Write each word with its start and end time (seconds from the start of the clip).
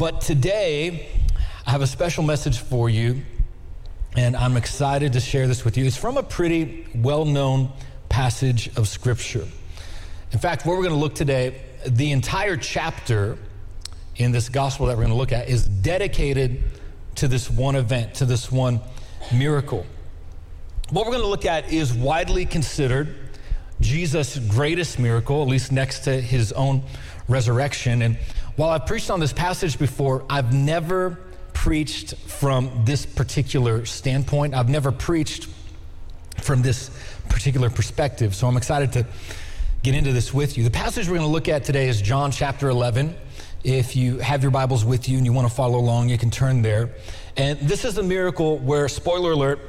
But 0.00 0.22
today, 0.22 1.10
I 1.66 1.72
have 1.72 1.82
a 1.82 1.86
special 1.86 2.24
message 2.24 2.58
for 2.58 2.88
you, 2.88 3.20
and 4.16 4.34
I'm 4.34 4.56
excited 4.56 5.12
to 5.12 5.20
share 5.20 5.46
this 5.46 5.62
with 5.62 5.76
you. 5.76 5.84
It's 5.84 5.94
from 5.94 6.16
a 6.16 6.22
pretty 6.22 6.86
well 6.94 7.26
known 7.26 7.70
passage 8.08 8.74
of 8.78 8.88
Scripture. 8.88 9.46
In 10.32 10.38
fact, 10.38 10.64
where 10.64 10.74
we're 10.74 10.84
going 10.84 10.94
to 10.94 10.98
look 10.98 11.14
today, 11.14 11.60
the 11.86 12.12
entire 12.12 12.56
chapter 12.56 13.36
in 14.16 14.32
this 14.32 14.48
gospel 14.48 14.86
that 14.86 14.96
we're 14.96 15.02
going 15.02 15.12
to 15.12 15.18
look 15.18 15.32
at 15.32 15.50
is 15.50 15.68
dedicated 15.68 16.64
to 17.16 17.28
this 17.28 17.50
one 17.50 17.76
event, 17.76 18.14
to 18.14 18.24
this 18.24 18.50
one 18.50 18.80
miracle. 19.34 19.84
What 20.88 21.04
we're 21.04 21.12
going 21.12 21.24
to 21.24 21.28
look 21.28 21.44
at 21.44 21.70
is 21.70 21.92
widely 21.92 22.46
considered 22.46 23.14
Jesus' 23.82 24.38
greatest 24.38 24.98
miracle, 24.98 25.42
at 25.42 25.48
least 25.48 25.72
next 25.72 26.00
to 26.04 26.22
his 26.22 26.52
own 26.52 26.84
resurrection. 27.28 28.00
And 28.02 28.16
while 28.60 28.68
I've 28.68 28.84
preached 28.84 29.10
on 29.10 29.20
this 29.20 29.32
passage 29.32 29.78
before, 29.78 30.22
I've 30.28 30.52
never 30.52 31.18
preached 31.54 32.14
from 32.26 32.82
this 32.84 33.06
particular 33.06 33.86
standpoint. 33.86 34.52
I've 34.52 34.68
never 34.68 34.92
preached 34.92 35.48
from 36.42 36.60
this 36.60 36.90
particular 37.30 37.70
perspective. 37.70 38.34
So 38.34 38.46
I'm 38.46 38.58
excited 38.58 38.92
to 38.92 39.06
get 39.82 39.94
into 39.94 40.12
this 40.12 40.34
with 40.34 40.58
you. 40.58 40.64
The 40.64 40.70
passage 40.70 41.08
we're 41.08 41.16
going 41.16 41.26
to 41.26 41.32
look 41.32 41.48
at 41.48 41.64
today 41.64 41.88
is 41.88 42.02
John 42.02 42.32
chapter 42.32 42.68
11. 42.68 43.16
If 43.64 43.96
you 43.96 44.18
have 44.18 44.42
your 44.42 44.50
Bibles 44.50 44.84
with 44.84 45.08
you 45.08 45.16
and 45.16 45.24
you 45.24 45.32
want 45.32 45.48
to 45.48 45.54
follow 45.54 45.78
along, 45.78 46.10
you 46.10 46.18
can 46.18 46.30
turn 46.30 46.60
there. 46.60 46.90
And 47.38 47.58
this 47.60 47.86
is 47.86 47.96
a 47.96 48.02
miracle 48.02 48.58
where, 48.58 48.88
spoiler 48.88 49.32
alert, 49.32 49.60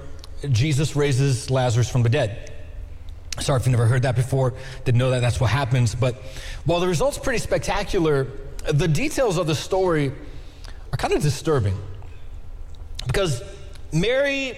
Jesus 0.49 0.97
raises 0.97 1.49
Lazarus 1.49 1.89
from 1.89 2.03
the 2.03 2.09
dead. 2.09 2.51
Sorry 3.39 3.57
if 3.57 3.65
you've 3.65 3.71
never 3.71 3.85
heard 3.85 4.01
that 4.01 4.17
before, 4.17 4.53
didn't 4.83 4.99
know 4.99 5.11
that 5.11 5.21
that's 5.21 5.39
what 5.39 5.49
happens. 5.49 5.95
But 5.95 6.15
while 6.65 6.81
the 6.81 6.87
result's 6.89 7.17
pretty 7.17 7.39
spectacular, 7.39 8.27
the 8.69 8.87
details 8.87 9.37
of 9.37 9.47
the 9.47 9.55
story 9.55 10.11
are 10.91 10.97
kind 10.97 11.13
of 11.13 11.21
disturbing. 11.21 11.77
Because 13.07 13.41
Mary, 13.91 14.57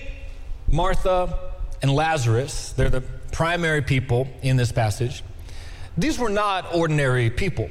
Martha, 0.67 1.51
and 1.81 1.93
Lazarus, 1.93 2.73
they're 2.73 2.89
the 2.89 3.01
primary 3.31 3.81
people 3.81 4.27
in 4.41 4.57
this 4.57 4.71
passage, 4.71 5.23
these 5.97 6.17
were 6.17 6.29
not 6.29 6.73
ordinary 6.73 7.29
people. 7.29 7.69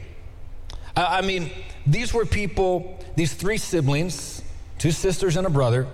I 0.96 1.22
mean, 1.22 1.50
these 1.86 2.12
were 2.12 2.26
people, 2.26 2.98
these 3.16 3.32
three 3.32 3.56
siblings, 3.56 4.42
two 4.78 4.90
sisters 4.90 5.36
and 5.36 5.46
a 5.46 5.50
brother, 5.50 5.86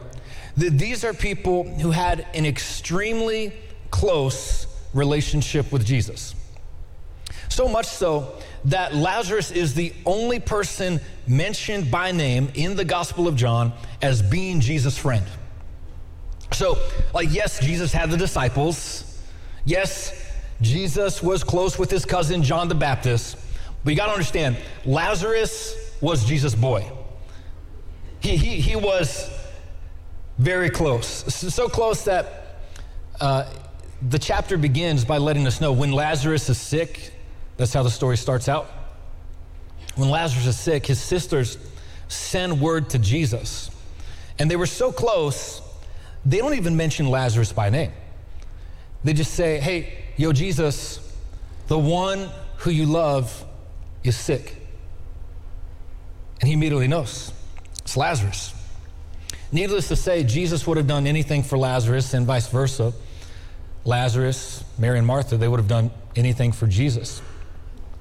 these 0.56 1.04
are 1.04 1.14
people 1.14 1.64
who 1.64 1.92
had 1.92 2.26
an 2.34 2.44
extremely 2.44 3.52
close 3.90 4.66
relationship 4.92 5.70
with 5.70 5.84
Jesus. 5.84 6.34
So 7.48 7.68
much 7.68 7.86
so 7.86 8.34
that 8.64 8.94
Lazarus 8.94 9.50
is 9.50 9.74
the 9.74 9.92
only 10.04 10.40
person 10.40 11.00
mentioned 11.26 11.90
by 11.90 12.12
name 12.12 12.50
in 12.54 12.76
the 12.76 12.84
Gospel 12.84 13.28
of 13.28 13.36
John 13.36 13.72
as 14.02 14.22
being 14.22 14.60
Jesus' 14.60 14.98
friend. 14.98 15.24
So, 16.52 16.78
like, 17.14 17.28
yes, 17.30 17.60
Jesus 17.60 17.92
had 17.92 18.10
the 18.10 18.16
disciples. 18.16 19.22
Yes, 19.64 20.12
Jesus 20.60 21.22
was 21.22 21.44
close 21.44 21.78
with 21.78 21.90
his 21.90 22.04
cousin 22.04 22.42
John 22.42 22.68
the 22.68 22.74
Baptist. 22.74 23.36
But 23.84 23.90
you 23.90 23.96
got 23.96 24.06
to 24.06 24.12
understand, 24.12 24.56
Lazarus 24.84 25.76
was 26.00 26.24
Jesus' 26.24 26.54
boy. 26.54 26.90
He, 28.20 28.36
he, 28.36 28.60
he 28.60 28.76
was 28.76 29.30
very 30.38 30.70
close. 30.70 31.06
So 31.34 31.68
close 31.68 32.04
that 32.04 32.60
uh, 33.20 33.52
the 34.08 34.18
chapter 34.18 34.56
begins 34.56 35.04
by 35.04 35.18
letting 35.18 35.46
us 35.46 35.60
know 35.60 35.72
when 35.72 35.92
Lazarus 35.92 36.48
is 36.48 36.58
sick, 36.58 37.12
that's 37.58 37.74
how 37.74 37.82
the 37.82 37.90
story 37.90 38.16
starts 38.16 38.48
out. 38.48 38.66
When 39.96 40.08
Lazarus 40.08 40.46
is 40.46 40.58
sick, 40.58 40.86
his 40.86 41.00
sisters 41.00 41.58
send 42.06 42.60
word 42.60 42.90
to 42.90 42.98
Jesus. 42.98 43.70
And 44.38 44.50
they 44.50 44.56
were 44.56 44.66
so 44.66 44.92
close, 44.92 45.60
they 46.24 46.38
don't 46.38 46.54
even 46.54 46.76
mention 46.76 47.10
Lazarus 47.10 47.52
by 47.52 47.68
name. 47.68 47.92
They 49.02 49.12
just 49.12 49.34
say, 49.34 49.58
Hey, 49.58 50.04
yo, 50.16 50.32
Jesus, 50.32 51.00
the 51.66 51.78
one 51.78 52.30
who 52.58 52.70
you 52.70 52.86
love 52.86 53.44
is 54.04 54.16
sick. 54.16 54.56
And 56.40 56.46
he 56.46 56.54
immediately 56.54 56.88
knows 56.88 57.32
it's 57.80 57.96
Lazarus. 57.96 58.54
Needless 59.50 59.88
to 59.88 59.96
say, 59.96 60.22
Jesus 60.22 60.66
would 60.66 60.76
have 60.76 60.86
done 60.86 61.06
anything 61.06 61.42
for 61.42 61.58
Lazarus 61.58 62.14
and 62.14 62.24
vice 62.24 62.48
versa. 62.48 62.92
Lazarus, 63.84 64.62
Mary, 64.78 64.98
and 64.98 65.06
Martha, 65.06 65.36
they 65.36 65.48
would 65.48 65.58
have 65.58 65.68
done 65.68 65.90
anything 66.14 66.52
for 66.52 66.66
Jesus. 66.66 67.22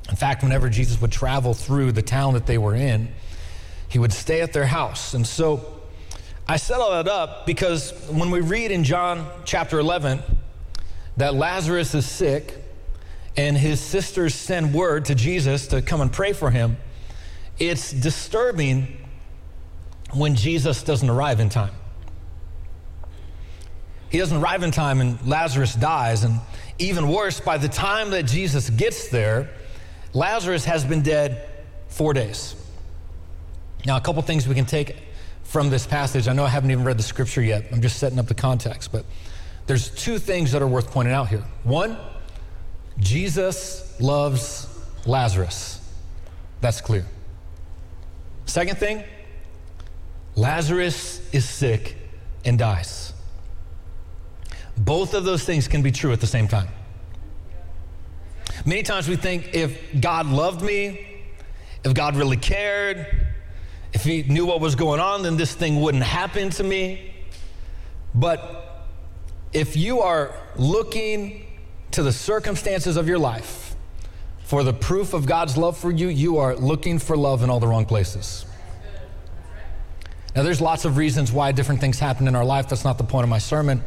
In 0.09 0.15
fact, 0.15 0.43
whenever 0.43 0.69
Jesus 0.69 1.01
would 1.01 1.11
travel 1.11 1.53
through 1.53 1.91
the 1.91 2.01
town 2.01 2.33
that 2.33 2.45
they 2.45 2.57
were 2.57 2.75
in, 2.75 3.09
he 3.89 3.99
would 3.99 4.13
stay 4.13 4.41
at 4.41 4.53
their 4.53 4.65
house. 4.65 5.13
And 5.13 5.25
so 5.25 5.81
I 6.47 6.57
set 6.57 6.79
all 6.79 6.91
that 6.91 7.07
up 7.07 7.45
because 7.45 7.91
when 8.09 8.31
we 8.31 8.41
read 8.41 8.71
in 8.71 8.83
John 8.83 9.29
chapter 9.43 9.79
11 9.79 10.21
that 11.17 11.33
Lazarus 11.33 11.93
is 11.93 12.05
sick 12.05 12.53
and 13.35 13.57
his 13.57 13.79
sisters 13.79 14.33
send 14.33 14.73
word 14.73 15.05
to 15.05 15.15
Jesus 15.15 15.67
to 15.67 15.81
come 15.81 16.01
and 16.01 16.11
pray 16.11 16.33
for 16.33 16.49
him, 16.49 16.77
it's 17.59 17.91
disturbing 17.91 18.97
when 20.13 20.35
Jesus 20.35 20.83
doesn't 20.83 21.09
arrive 21.09 21.39
in 21.39 21.49
time. 21.49 21.73
He 24.09 24.19
doesn't 24.19 24.37
arrive 24.37 24.63
in 24.63 24.71
time 24.71 25.01
and 25.01 25.25
Lazarus 25.27 25.75
dies. 25.75 26.23
And 26.23 26.39
even 26.79 27.09
worse, 27.09 27.39
by 27.41 27.57
the 27.57 27.67
time 27.67 28.11
that 28.11 28.23
Jesus 28.23 28.69
gets 28.69 29.09
there, 29.09 29.49
Lazarus 30.13 30.65
has 30.65 30.85
been 30.85 31.01
dead 31.01 31.47
four 31.87 32.13
days. 32.13 32.55
Now, 33.85 33.97
a 33.97 34.01
couple 34.01 34.21
things 34.21 34.47
we 34.47 34.55
can 34.55 34.65
take 34.65 34.95
from 35.43 35.69
this 35.69 35.87
passage. 35.87 36.27
I 36.27 36.33
know 36.33 36.43
I 36.43 36.49
haven't 36.49 36.71
even 36.71 36.83
read 36.83 36.97
the 36.97 37.03
scripture 37.03 37.41
yet, 37.41 37.67
I'm 37.71 37.81
just 37.81 37.99
setting 37.99 38.19
up 38.19 38.27
the 38.27 38.33
context, 38.33 38.91
but 38.91 39.05
there's 39.65 39.89
two 39.89 40.19
things 40.19 40.51
that 40.51 40.61
are 40.61 40.67
worth 40.67 40.91
pointing 40.91 41.13
out 41.13 41.29
here. 41.29 41.43
One, 41.63 41.97
Jesus 42.99 43.99
loves 43.99 44.67
Lazarus. 45.05 45.81
That's 46.61 46.81
clear. 46.81 47.05
Second 48.45 48.77
thing, 48.77 49.03
Lazarus 50.35 51.21
is 51.33 51.47
sick 51.47 51.97
and 52.45 52.57
dies. 52.57 53.13
Both 54.77 55.13
of 55.13 55.23
those 55.23 55.43
things 55.43 55.67
can 55.67 55.81
be 55.81 55.91
true 55.91 56.11
at 56.11 56.21
the 56.21 56.27
same 56.27 56.47
time. 56.47 56.67
Many 58.67 58.83
times 58.83 59.07
we 59.07 59.15
think 59.15 59.55
if 59.55 59.79
God 60.01 60.25
loved 60.25 60.61
me, 60.61 61.23
if 61.85 61.93
God 61.93 62.17
really 62.17 62.35
cared, 62.35 63.07
if 63.93 64.03
He 64.03 64.23
knew 64.23 64.45
what 64.45 64.59
was 64.59 64.75
going 64.75 64.99
on, 64.99 65.23
then 65.23 65.37
this 65.37 65.53
thing 65.53 65.79
wouldn't 65.79 66.03
happen 66.03 66.49
to 66.49 66.65
me. 66.65 67.13
But 68.13 68.85
if 69.53 69.77
you 69.77 70.01
are 70.01 70.35
looking 70.57 71.45
to 71.91 72.03
the 72.03 72.11
circumstances 72.11 72.97
of 72.97 73.07
your 73.07 73.19
life 73.19 73.73
for 74.43 74.65
the 74.65 74.73
proof 74.73 75.13
of 75.13 75.25
God's 75.25 75.55
love 75.55 75.77
for 75.77 75.89
you, 75.89 76.09
you 76.09 76.39
are 76.39 76.53
looking 76.53 76.99
for 76.99 77.15
love 77.15 77.43
in 77.43 77.49
all 77.49 77.61
the 77.61 77.67
wrong 77.67 77.85
places. 77.85 78.45
Now, 80.35 80.43
there's 80.43 80.59
lots 80.59 80.83
of 80.83 80.97
reasons 80.97 81.31
why 81.31 81.53
different 81.53 81.79
things 81.79 81.99
happen 81.99 82.27
in 82.27 82.35
our 82.35 82.43
life. 82.43 82.67
That's 82.67 82.83
not 82.83 82.97
the 82.97 83.05
point 83.05 83.23
of 83.23 83.29
my 83.29 83.39
sermon. 83.39 83.81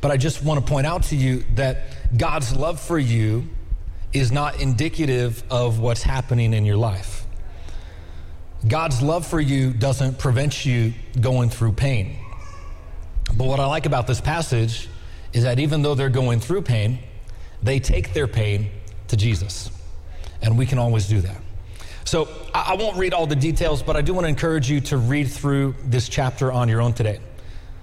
But 0.00 0.10
I 0.10 0.16
just 0.16 0.42
want 0.42 0.58
to 0.58 0.72
point 0.72 0.86
out 0.86 1.02
to 1.04 1.16
you 1.16 1.44
that 1.56 2.16
God's 2.16 2.56
love 2.56 2.80
for 2.80 2.98
you 2.98 3.46
is 4.12 4.30
not 4.30 4.60
indicative 4.60 5.42
of 5.50 5.78
what's 5.78 6.02
happening 6.02 6.52
in 6.52 6.64
your 6.64 6.76
life. 6.76 7.24
God's 8.66 9.02
love 9.02 9.26
for 9.26 9.40
you 9.40 9.72
doesn't 9.72 10.18
prevent 10.18 10.64
you 10.64 10.92
going 11.20 11.50
through 11.50 11.72
pain. 11.72 12.16
But 13.36 13.46
what 13.46 13.58
I 13.58 13.66
like 13.66 13.86
about 13.86 14.06
this 14.06 14.20
passage 14.20 14.88
is 15.32 15.44
that 15.44 15.58
even 15.58 15.82
though 15.82 15.94
they're 15.94 16.10
going 16.10 16.40
through 16.40 16.62
pain, 16.62 16.98
they 17.62 17.80
take 17.80 18.12
their 18.12 18.28
pain 18.28 18.70
to 19.08 19.16
Jesus. 19.16 19.70
And 20.42 20.58
we 20.58 20.66
can 20.66 20.78
always 20.78 21.08
do 21.08 21.20
that. 21.20 21.40
So 22.04 22.28
I 22.52 22.74
won't 22.74 22.96
read 22.96 23.14
all 23.14 23.26
the 23.26 23.36
details, 23.36 23.82
but 23.82 23.96
I 23.96 24.02
do 24.02 24.12
want 24.12 24.24
to 24.24 24.28
encourage 24.28 24.70
you 24.70 24.80
to 24.82 24.96
read 24.96 25.28
through 25.30 25.74
this 25.84 26.08
chapter 26.08 26.52
on 26.52 26.68
your 26.68 26.82
own 26.82 26.92
today. 26.92 27.20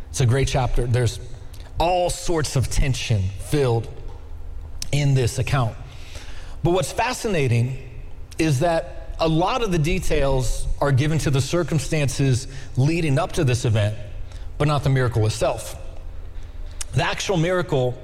It's 0.09 0.21
a 0.21 0.25
great 0.25 0.47
chapter. 0.47 0.85
There's 0.85 1.19
all 1.79 2.09
sorts 2.09 2.55
of 2.55 2.69
tension 2.69 3.23
filled 3.39 3.87
in 4.91 5.13
this 5.13 5.39
account. 5.39 5.75
But 6.63 6.71
what's 6.71 6.91
fascinating 6.91 7.77
is 8.37 8.59
that 8.59 9.15
a 9.19 9.27
lot 9.27 9.61
of 9.61 9.71
the 9.71 9.79
details 9.79 10.67
are 10.79 10.91
given 10.91 11.17
to 11.19 11.29
the 11.29 11.41
circumstances 11.41 12.47
leading 12.77 13.19
up 13.19 13.33
to 13.33 13.43
this 13.43 13.65
event, 13.65 13.97
but 14.57 14.67
not 14.67 14.83
the 14.83 14.89
miracle 14.89 15.25
itself. 15.25 15.75
The 16.93 17.03
actual 17.03 17.37
miracle 17.37 17.97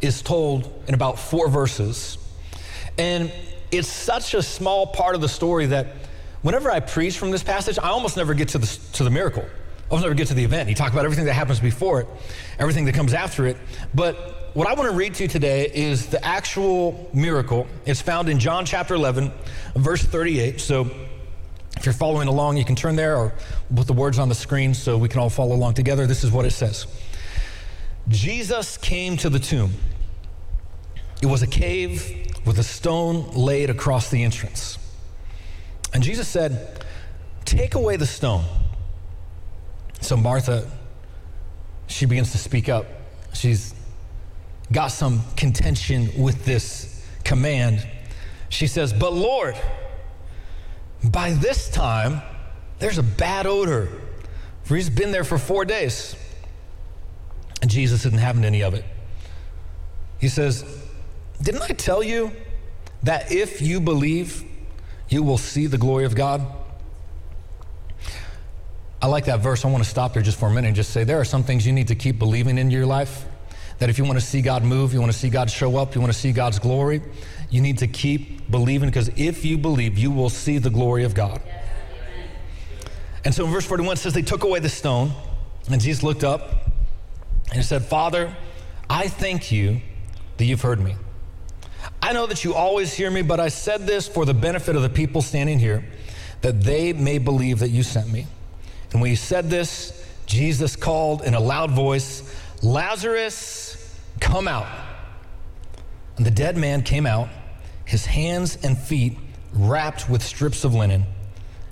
is 0.00 0.22
told 0.22 0.82
in 0.86 0.94
about 0.94 1.18
four 1.18 1.48
verses. 1.48 2.18
And 2.96 3.32
it's 3.70 3.88
such 3.88 4.34
a 4.34 4.42
small 4.42 4.86
part 4.86 5.14
of 5.14 5.20
the 5.20 5.28
story 5.28 5.66
that 5.66 5.86
whenever 6.42 6.70
I 6.70 6.80
preach 6.80 7.18
from 7.18 7.30
this 7.30 7.42
passage, 7.42 7.78
I 7.78 7.88
almost 7.88 8.16
never 8.16 8.34
get 8.34 8.48
to 8.48 8.58
the, 8.58 8.66
to 8.94 9.04
the 9.04 9.10
miracle. 9.10 9.44
Almost 9.90 10.04
never 10.04 10.14
get 10.14 10.28
to 10.28 10.34
the 10.34 10.44
event. 10.44 10.68
He 10.68 10.74
talks 10.74 10.92
about 10.92 11.04
everything 11.04 11.24
that 11.24 11.34
happens 11.34 11.60
before 11.60 12.02
it, 12.02 12.06
everything 12.58 12.84
that 12.84 12.94
comes 12.94 13.14
after 13.14 13.46
it. 13.46 13.56
But 13.94 14.50
what 14.54 14.66
I 14.68 14.74
want 14.74 14.90
to 14.90 14.96
read 14.96 15.14
to 15.14 15.24
you 15.24 15.28
today 15.28 15.70
is 15.72 16.06
the 16.06 16.22
actual 16.24 17.08
miracle. 17.14 17.66
It's 17.86 18.02
found 18.02 18.28
in 18.28 18.38
John 18.38 18.66
chapter 18.66 18.94
11, 18.94 19.32
verse 19.76 20.02
38. 20.02 20.60
So 20.60 20.90
If 21.76 21.86
you're 21.86 21.94
following 21.94 22.28
along, 22.28 22.56
you 22.56 22.64
can 22.64 22.74
turn 22.74 22.96
there 22.96 23.16
or 23.16 23.32
put 23.74 23.86
the 23.86 23.92
words 23.92 24.18
on 24.18 24.28
the 24.28 24.34
screen 24.34 24.74
so 24.74 24.98
we 24.98 25.08
can 25.08 25.20
all 25.20 25.30
follow 25.30 25.54
along 25.54 25.74
together. 25.74 26.06
This 26.06 26.24
is 26.24 26.32
what 26.32 26.44
it 26.44 26.50
says 26.50 26.86
Jesus 28.08 28.76
came 28.76 29.16
to 29.18 29.30
the 29.30 29.38
tomb. 29.38 29.72
It 31.22 31.26
was 31.26 31.42
a 31.42 31.46
cave 31.46 32.26
with 32.44 32.58
a 32.58 32.62
stone 32.62 33.30
laid 33.30 33.70
across 33.70 34.10
the 34.10 34.22
entrance. 34.24 34.78
And 35.94 36.02
Jesus 36.02 36.28
said, 36.28 36.84
Take 37.44 37.74
away 37.74 37.96
the 37.96 38.06
stone. 38.06 38.44
So 40.00 40.16
Martha, 40.16 40.70
she 41.86 42.06
begins 42.06 42.32
to 42.32 42.38
speak 42.38 42.68
up. 42.68 42.86
She's 43.34 43.74
got 44.72 44.88
some 44.88 45.22
contention 45.36 46.10
with 46.16 46.44
this 46.44 47.04
command. 47.24 47.86
She 48.48 48.66
says, 48.66 48.92
But 48.92 49.12
Lord, 49.12 49.56
by 51.02 51.32
this 51.32 51.70
time, 51.70 52.22
there's 52.78 52.98
a 52.98 53.02
bad 53.02 53.46
odor, 53.46 53.88
for 54.64 54.76
he's 54.76 54.90
been 54.90 55.10
there 55.12 55.24
for 55.24 55.38
four 55.38 55.64
days. 55.64 56.16
And 57.60 57.70
Jesus 57.70 58.06
isn't 58.06 58.18
having 58.18 58.44
any 58.44 58.62
of 58.62 58.74
it. 58.74 58.84
He 60.18 60.28
says, 60.28 60.64
Didn't 61.42 61.62
I 61.62 61.68
tell 61.68 62.02
you 62.02 62.32
that 63.02 63.32
if 63.32 63.60
you 63.60 63.80
believe, 63.80 64.44
you 65.08 65.22
will 65.22 65.38
see 65.38 65.66
the 65.66 65.78
glory 65.78 66.04
of 66.04 66.14
God? 66.14 66.46
I 69.00 69.06
like 69.06 69.26
that 69.26 69.40
verse. 69.40 69.64
I 69.64 69.68
want 69.68 69.84
to 69.84 69.88
stop 69.88 70.14
there 70.14 70.22
just 70.22 70.38
for 70.38 70.48
a 70.48 70.52
minute 70.52 70.68
and 70.68 70.76
just 70.76 70.90
say 70.90 71.04
there 71.04 71.20
are 71.20 71.24
some 71.24 71.44
things 71.44 71.66
you 71.66 71.72
need 71.72 71.88
to 71.88 71.94
keep 71.94 72.18
believing 72.18 72.58
in 72.58 72.70
your 72.70 72.86
life. 72.86 73.26
That 73.78 73.88
if 73.88 73.98
you 73.98 74.04
want 74.04 74.18
to 74.18 74.24
see 74.24 74.42
God 74.42 74.64
move, 74.64 74.92
you 74.92 75.00
want 75.00 75.12
to 75.12 75.18
see 75.18 75.30
God 75.30 75.50
show 75.50 75.76
up, 75.76 75.94
you 75.94 76.00
want 76.00 76.12
to 76.12 76.18
see 76.18 76.32
God's 76.32 76.58
glory, 76.58 77.00
you 77.48 77.60
need 77.60 77.78
to 77.78 77.86
keep 77.86 78.50
believing 78.50 78.88
because 78.88 79.08
if 79.16 79.44
you 79.44 79.56
believe, 79.56 79.96
you 79.96 80.10
will 80.10 80.30
see 80.30 80.58
the 80.58 80.70
glory 80.70 81.04
of 81.04 81.14
God. 81.14 81.40
Yes, 81.46 81.64
and 83.24 83.34
so 83.34 83.44
in 83.44 83.52
verse 83.52 83.66
41 83.66 83.96
says, 83.98 84.14
They 84.14 84.22
took 84.22 84.42
away 84.42 84.58
the 84.58 84.68
stone, 84.68 85.12
and 85.70 85.80
Jesus 85.80 86.02
looked 86.02 86.24
up 86.24 86.66
and 87.48 87.56
he 87.56 87.62
said, 87.62 87.84
Father, 87.84 88.34
I 88.90 89.08
thank 89.08 89.52
you 89.52 89.80
that 90.38 90.44
you've 90.44 90.62
heard 90.62 90.80
me. 90.80 90.96
I 92.02 92.12
know 92.12 92.26
that 92.26 92.44
you 92.44 92.54
always 92.54 92.92
hear 92.94 93.10
me, 93.10 93.22
but 93.22 93.38
I 93.38 93.48
said 93.48 93.86
this 93.86 94.08
for 94.08 94.24
the 94.24 94.34
benefit 94.34 94.76
of 94.76 94.82
the 94.82 94.88
people 94.88 95.22
standing 95.22 95.58
here, 95.58 95.84
that 96.40 96.62
they 96.62 96.92
may 96.92 97.18
believe 97.18 97.60
that 97.60 97.68
you 97.68 97.82
sent 97.82 98.10
me. 98.10 98.26
And 98.92 99.00
when 99.00 99.10
he 99.10 99.16
said 99.16 99.50
this, 99.50 100.06
Jesus 100.26 100.76
called 100.76 101.22
in 101.22 101.34
a 101.34 101.40
loud 101.40 101.70
voice, 101.70 102.22
Lazarus, 102.62 103.98
come 104.20 104.48
out. 104.48 104.66
And 106.16 106.26
the 106.26 106.30
dead 106.30 106.56
man 106.56 106.82
came 106.82 107.06
out, 107.06 107.28
his 107.84 108.04
hands 108.06 108.58
and 108.62 108.76
feet 108.76 109.16
wrapped 109.52 110.10
with 110.10 110.22
strips 110.22 110.64
of 110.64 110.74
linen 110.74 111.04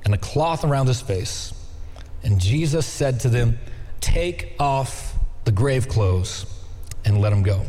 and 0.05 0.15
a 0.15 0.19
cloth 0.19 0.65
around 0.65 0.87
his 0.87 1.01
face. 1.01 1.53
And 2.23 2.41
Jesus 2.41 2.87
said 2.87 3.21
to 3.21 3.29
them, 3.29 3.59
Take 4.01 4.55
off 4.59 5.15
the 5.45 5.53
grave 5.53 5.89
clothes 5.89 6.47
and 7.05 7.21
let 7.21 7.33
him 7.33 7.43
go. 7.43 7.65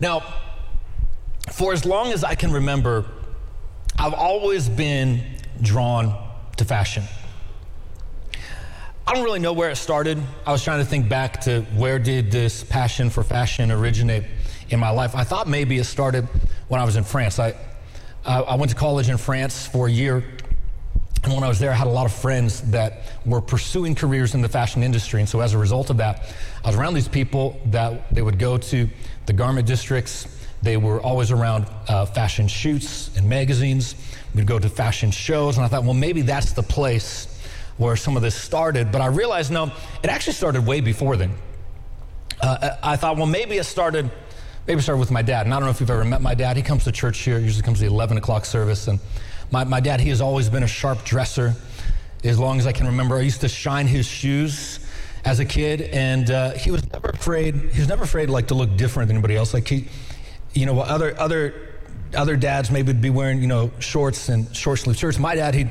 Now, 0.00 0.22
for 1.52 1.72
as 1.72 1.84
long 1.84 2.12
as 2.12 2.24
I 2.24 2.34
can 2.34 2.52
remember, 2.52 3.04
I've 3.98 4.14
always 4.14 4.68
been 4.68 5.22
drawn 5.60 6.16
to 6.56 6.64
fashion. 6.64 7.04
I 9.08 9.14
don't 9.14 9.24
really 9.24 9.38
know 9.38 9.54
where 9.54 9.70
it 9.70 9.76
started. 9.76 10.22
I 10.44 10.52
was 10.52 10.62
trying 10.62 10.80
to 10.80 10.84
think 10.84 11.08
back 11.08 11.40
to 11.40 11.62
where 11.76 11.98
did 11.98 12.30
this 12.30 12.62
passion 12.62 13.08
for 13.08 13.22
fashion 13.22 13.72
originate 13.72 14.24
in 14.68 14.78
my 14.78 14.90
life. 14.90 15.14
I 15.14 15.24
thought 15.24 15.48
maybe 15.48 15.78
it 15.78 15.84
started 15.84 16.28
when 16.68 16.78
I 16.78 16.84
was 16.84 16.96
in 16.96 17.04
France. 17.04 17.38
I, 17.38 17.54
I 18.26 18.54
went 18.56 18.68
to 18.70 18.76
college 18.76 19.08
in 19.08 19.16
France 19.16 19.66
for 19.66 19.86
a 19.86 19.90
year. 19.90 20.22
And 21.24 21.32
when 21.32 21.42
I 21.42 21.48
was 21.48 21.58
there, 21.58 21.70
I 21.70 21.74
had 21.74 21.86
a 21.86 21.90
lot 21.90 22.04
of 22.04 22.12
friends 22.12 22.60
that 22.70 23.00
were 23.24 23.40
pursuing 23.40 23.94
careers 23.94 24.34
in 24.34 24.42
the 24.42 24.48
fashion 24.48 24.82
industry. 24.82 25.20
And 25.20 25.28
so 25.28 25.40
as 25.40 25.54
a 25.54 25.58
result 25.58 25.88
of 25.88 25.96
that, 25.96 26.30
I 26.62 26.68
was 26.68 26.76
around 26.76 26.92
these 26.92 27.08
people 27.08 27.58
that 27.68 28.14
they 28.14 28.20
would 28.20 28.38
go 28.38 28.58
to 28.58 28.90
the 29.24 29.32
garment 29.32 29.66
districts. 29.66 30.28
They 30.60 30.76
were 30.76 31.00
always 31.00 31.30
around 31.30 31.64
uh, 31.88 32.04
fashion 32.04 32.46
shoots 32.46 33.16
and 33.16 33.26
magazines. 33.26 33.94
We'd 34.34 34.46
go 34.46 34.58
to 34.58 34.68
fashion 34.68 35.10
shows. 35.10 35.56
And 35.56 35.64
I 35.64 35.68
thought, 35.68 35.84
well, 35.84 35.94
maybe 35.94 36.20
that's 36.20 36.52
the 36.52 36.62
place 36.62 37.37
where 37.78 37.96
some 37.96 38.16
of 38.16 38.22
this 38.22 38.34
started, 38.34 38.92
but 38.92 39.00
I 39.00 39.06
realized 39.06 39.50
no, 39.50 39.72
it 40.02 40.10
actually 40.10 40.34
started 40.34 40.66
way 40.66 40.80
before 40.80 41.16
then. 41.16 41.32
Uh, 42.40 42.76
I 42.82 42.96
thought, 42.96 43.16
well, 43.16 43.26
maybe 43.26 43.56
it 43.56 43.64
started, 43.64 44.10
maybe 44.66 44.80
it 44.80 44.82
started 44.82 45.00
with 45.00 45.10
my 45.10 45.22
dad. 45.22 45.46
And 45.46 45.54
I 45.54 45.58
don't 45.58 45.64
know 45.64 45.70
if 45.70 45.80
you've 45.80 45.90
ever 45.90 46.04
met 46.04 46.20
my 46.20 46.34
dad. 46.34 46.56
He 46.56 46.62
comes 46.62 46.84
to 46.84 46.92
church 46.92 47.18
here, 47.18 47.38
usually 47.38 47.62
comes 47.62 47.78
to 47.78 47.84
the 47.84 47.90
11 47.90 48.18
o'clock 48.18 48.44
service. 48.44 48.86
And 48.88 49.00
my, 49.50 49.64
my 49.64 49.80
dad, 49.80 50.00
he 50.00 50.08
has 50.10 50.20
always 50.20 50.48
been 50.48 50.62
a 50.62 50.68
sharp 50.68 51.04
dresser. 51.04 51.54
As 52.24 52.38
long 52.38 52.58
as 52.58 52.66
I 52.66 52.72
can 52.72 52.86
remember, 52.86 53.16
I 53.16 53.20
used 53.20 53.40
to 53.40 53.48
shine 53.48 53.86
his 53.86 54.06
shoes 54.06 54.80
as 55.24 55.40
a 55.40 55.44
kid, 55.44 55.82
and 55.82 56.30
uh, 56.30 56.50
he 56.52 56.70
was 56.70 56.90
never 56.92 57.10
afraid. 57.10 57.54
He 57.54 57.80
was 57.80 57.88
never 57.88 58.04
afraid 58.04 58.28
like 58.30 58.48
to 58.48 58.54
look 58.54 58.76
different 58.76 59.08
than 59.08 59.16
anybody 59.16 59.36
else. 59.36 59.54
Like 59.54 59.68
he, 59.68 59.88
you 60.52 60.66
know, 60.66 60.80
other 60.80 61.18
other 61.20 61.54
other 62.16 62.36
dads 62.36 62.70
maybe 62.70 62.88
would 62.88 63.00
be 63.00 63.10
wearing 63.10 63.40
you 63.40 63.46
know 63.46 63.70
shorts 63.78 64.28
and 64.28 64.54
short 64.56 64.80
sleeve 64.80 64.96
shirts. 64.96 65.18
My 65.18 65.34
dad, 65.34 65.54
he'd 65.54 65.70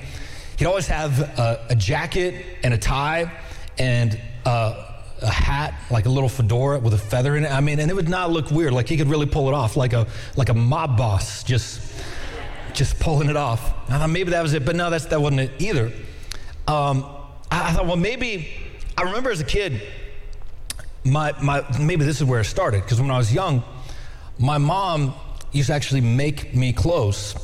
He'd 0.57 0.65
always 0.65 0.87
have 0.87 1.19
a, 1.19 1.67
a 1.69 1.75
jacket 1.75 2.43
and 2.63 2.73
a 2.73 2.77
tie 2.79 3.31
and 3.77 4.19
uh, 4.43 4.87
a 5.21 5.29
hat, 5.29 5.75
like 5.91 6.07
a 6.07 6.09
little 6.09 6.29
fedora 6.29 6.79
with 6.79 6.95
a 6.95 6.97
feather 6.97 7.35
in 7.35 7.45
it. 7.45 7.51
I 7.51 7.61
mean, 7.61 7.79
and 7.79 7.91
it 7.91 7.93
would 7.93 8.09
not 8.09 8.31
look 8.31 8.49
weird. 8.49 8.73
Like 8.73 8.89
he 8.89 8.97
could 8.97 9.07
really 9.07 9.27
pull 9.27 9.47
it 9.47 9.53
off, 9.53 9.77
like 9.77 9.93
a 9.93 10.07
like 10.35 10.49
a 10.49 10.55
mob 10.55 10.97
boss, 10.97 11.43
just 11.43 11.81
just 12.73 12.99
pulling 12.99 13.29
it 13.29 13.37
off. 13.37 13.71
I 13.89 13.99
thought 13.99 14.09
maybe 14.09 14.31
that 14.31 14.41
was 14.41 14.53
it, 14.53 14.65
but 14.65 14.75
no, 14.75 14.89
that's 14.89 15.05
that 15.05 15.21
wasn't 15.21 15.41
it 15.41 15.51
either. 15.59 15.91
Um, 16.67 17.05
I, 17.51 17.69
I 17.69 17.73
thought, 17.73 17.85
well, 17.85 17.95
maybe 17.95 18.49
I 18.97 19.03
remember 19.03 19.29
as 19.29 19.39
a 19.39 19.45
kid, 19.45 19.81
my 21.03 21.33
my 21.39 21.63
maybe 21.79 22.03
this 22.03 22.19
is 22.19 22.25
where 22.25 22.39
it 22.39 22.45
started 22.45 22.81
because 22.81 22.99
when 22.99 23.11
I 23.11 23.17
was 23.19 23.31
young, 23.31 23.63
my 24.39 24.57
mom 24.57 25.13
used 25.51 25.67
to 25.67 25.73
actually 25.75 26.01
make 26.01 26.55
me 26.55 26.73
clothes, 26.73 27.35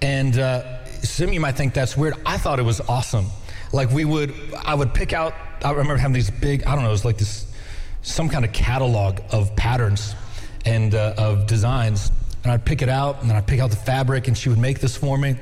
and. 0.00 0.38
Uh, 0.38 0.73
some 1.04 1.28
of 1.28 1.34
you 1.34 1.40
might 1.40 1.56
think 1.56 1.74
that's 1.74 1.96
weird. 1.96 2.14
I 2.24 2.36
thought 2.38 2.58
it 2.58 2.64
was 2.64 2.80
awesome. 2.80 3.26
Like 3.72 3.90
we 3.90 4.04
would, 4.04 4.34
I 4.64 4.74
would 4.74 4.94
pick 4.94 5.12
out, 5.12 5.34
I 5.64 5.70
remember 5.70 5.96
having 5.96 6.14
these 6.14 6.30
big, 6.30 6.64
I 6.64 6.74
don't 6.74 6.82
know, 6.82 6.88
it 6.88 6.92
was 6.92 7.04
like 7.04 7.18
this, 7.18 7.46
some 8.02 8.28
kind 8.28 8.44
of 8.44 8.52
catalog 8.52 9.20
of 9.32 9.54
patterns 9.56 10.14
and 10.64 10.94
uh, 10.94 11.14
of 11.16 11.46
designs. 11.46 12.10
And 12.42 12.52
I'd 12.52 12.64
pick 12.64 12.82
it 12.82 12.88
out 12.88 13.20
and 13.20 13.30
then 13.30 13.36
I'd 13.36 13.46
pick 13.46 13.60
out 13.60 13.70
the 13.70 13.76
fabric 13.76 14.28
and 14.28 14.36
she 14.36 14.48
would 14.48 14.58
make 14.58 14.80
this 14.80 14.96
for 14.96 15.16
me. 15.16 15.36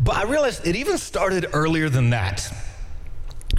But 0.00 0.16
I 0.16 0.24
realized 0.24 0.66
it 0.66 0.76
even 0.76 0.98
started 0.98 1.46
earlier 1.52 1.88
than 1.88 2.10
that. 2.10 2.52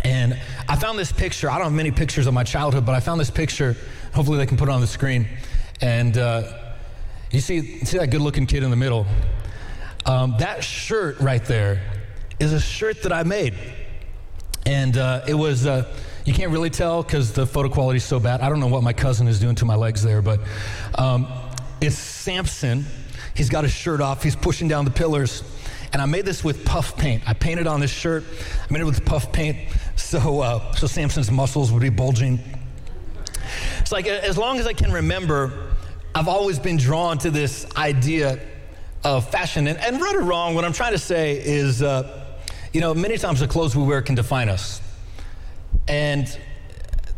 And 0.04 0.40
I 0.68 0.76
found 0.76 0.98
this 0.98 1.12
picture. 1.12 1.50
I 1.50 1.56
don't 1.56 1.66
have 1.66 1.74
many 1.74 1.92
pictures 1.92 2.28
of 2.28 2.34
my 2.34 2.44
childhood, 2.44 2.86
but 2.86 2.96
I 2.96 3.00
found 3.00 3.20
this 3.20 3.30
picture. 3.30 3.78
Hopefully, 4.14 4.38
they 4.38 4.46
can 4.46 4.58
put 4.58 4.68
it 4.68 4.72
on 4.72 4.82
the 4.82 4.88
screen. 4.88 5.28
And 5.82 6.18
uh, 6.18 6.52
you 7.32 7.40
see, 7.40 7.80
see 7.86 7.98
that 8.00 8.08
good 8.08 8.22
looking 8.22 8.46
kid 8.46 8.64
in 8.64 8.72
the 8.72 8.76
middle? 8.76 9.06
Um, 10.06 10.36
that 10.40 10.64
shirt 10.64 11.20
right 11.20 11.44
there 11.44 11.82
is 12.40 12.54
a 12.54 12.60
shirt 12.60 13.04
that 13.04 13.14
I 13.14 13.24
made. 13.24 13.54
And 14.66 14.98
uh, 14.98 15.24
it 15.28 15.34
was, 15.34 15.66
uh, 15.66 15.86
you 16.26 16.34
can't 16.34 16.52
really 16.52 16.70
tell 16.70 17.04
because 17.04 17.34
the 17.34 17.46
photo 17.46 17.70
quality 17.70 17.98
is 17.98 18.04
so 18.04 18.20
bad. 18.20 18.42
I 18.42 18.50
don't 18.50 18.60
know 18.60 18.68
what 18.68 18.84
my 18.84 18.94
cousin 18.94 19.28
is 19.28 19.40
doing 19.40 19.56
to 19.56 19.66
my 19.66 19.76
legs 19.76 20.04
there, 20.04 20.22
but 20.22 20.40
um, 20.96 21.28
it's 21.82 21.98
Samson. 21.98 22.86
He's 23.36 23.50
got 23.50 23.64
his 23.64 23.74
shirt 23.74 24.00
off, 24.00 24.24
he's 24.24 24.36
pushing 24.36 24.68
down 24.68 24.86
the 24.86 24.92
pillars. 24.92 25.44
And 25.92 26.02
I 26.02 26.06
made 26.06 26.26
this 26.26 26.44
with 26.44 26.66
puff 26.66 26.98
paint. 26.98 27.24
I 27.28 27.34
painted 27.34 27.68
on 27.68 27.80
this 27.80 27.92
shirt, 27.92 28.24
I 28.70 28.74
made 28.74 28.82
it 28.82 28.86
with 28.86 29.06
puff 29.06 29.32
paint 29.32 29.58
so, 29.96 30.42
uh, 30.42 30.74
so 30.74 30.88
Samson's 30.88 31.32
muscles 31.32 31.72
would 31.72 31.82
be 31.82 31.90
bulging. 31.90 32.40
It's 33.80 33.92
like, 33.92 34.08
as 34.08 34.38
long 34.38 34.60
as 34.60 34.68
I 34.68 34.74
can 34.74 34.92
remember, 34.92 35.72
I've 36.16 36.28
always 36.28 36.60
been 36.60 36.78
drawn 36.78 37.18
to 37.20 37.30
this 37.30 37.66
idea 37.76 38.40
of 39.04 39.30
fashion. 39.30 39.68
And, 39.68 39.78
and 39.80 40.02
right 40.02 40.16
or 40.16 40.22
wrong, 40.22 40.56
what 40.56 40.66
I'm 40.66 40.74
trying 40.74 40.94
to 40.94 41.00
say 41.00 41.38
is, 41.38 41.82
uh, 41.82 42.26
you 42.72 42.82
know, 42.82 42.94
many 42.94 43.18
times 43.18 43.40
the 43.40 43.48
clothes 43.48 43.76
we 43.76 43.84
wear 43.84 44.02
can 44.02 44.16
define 44.16 44.50
us. 44.50 44.82
And 45.88 46.28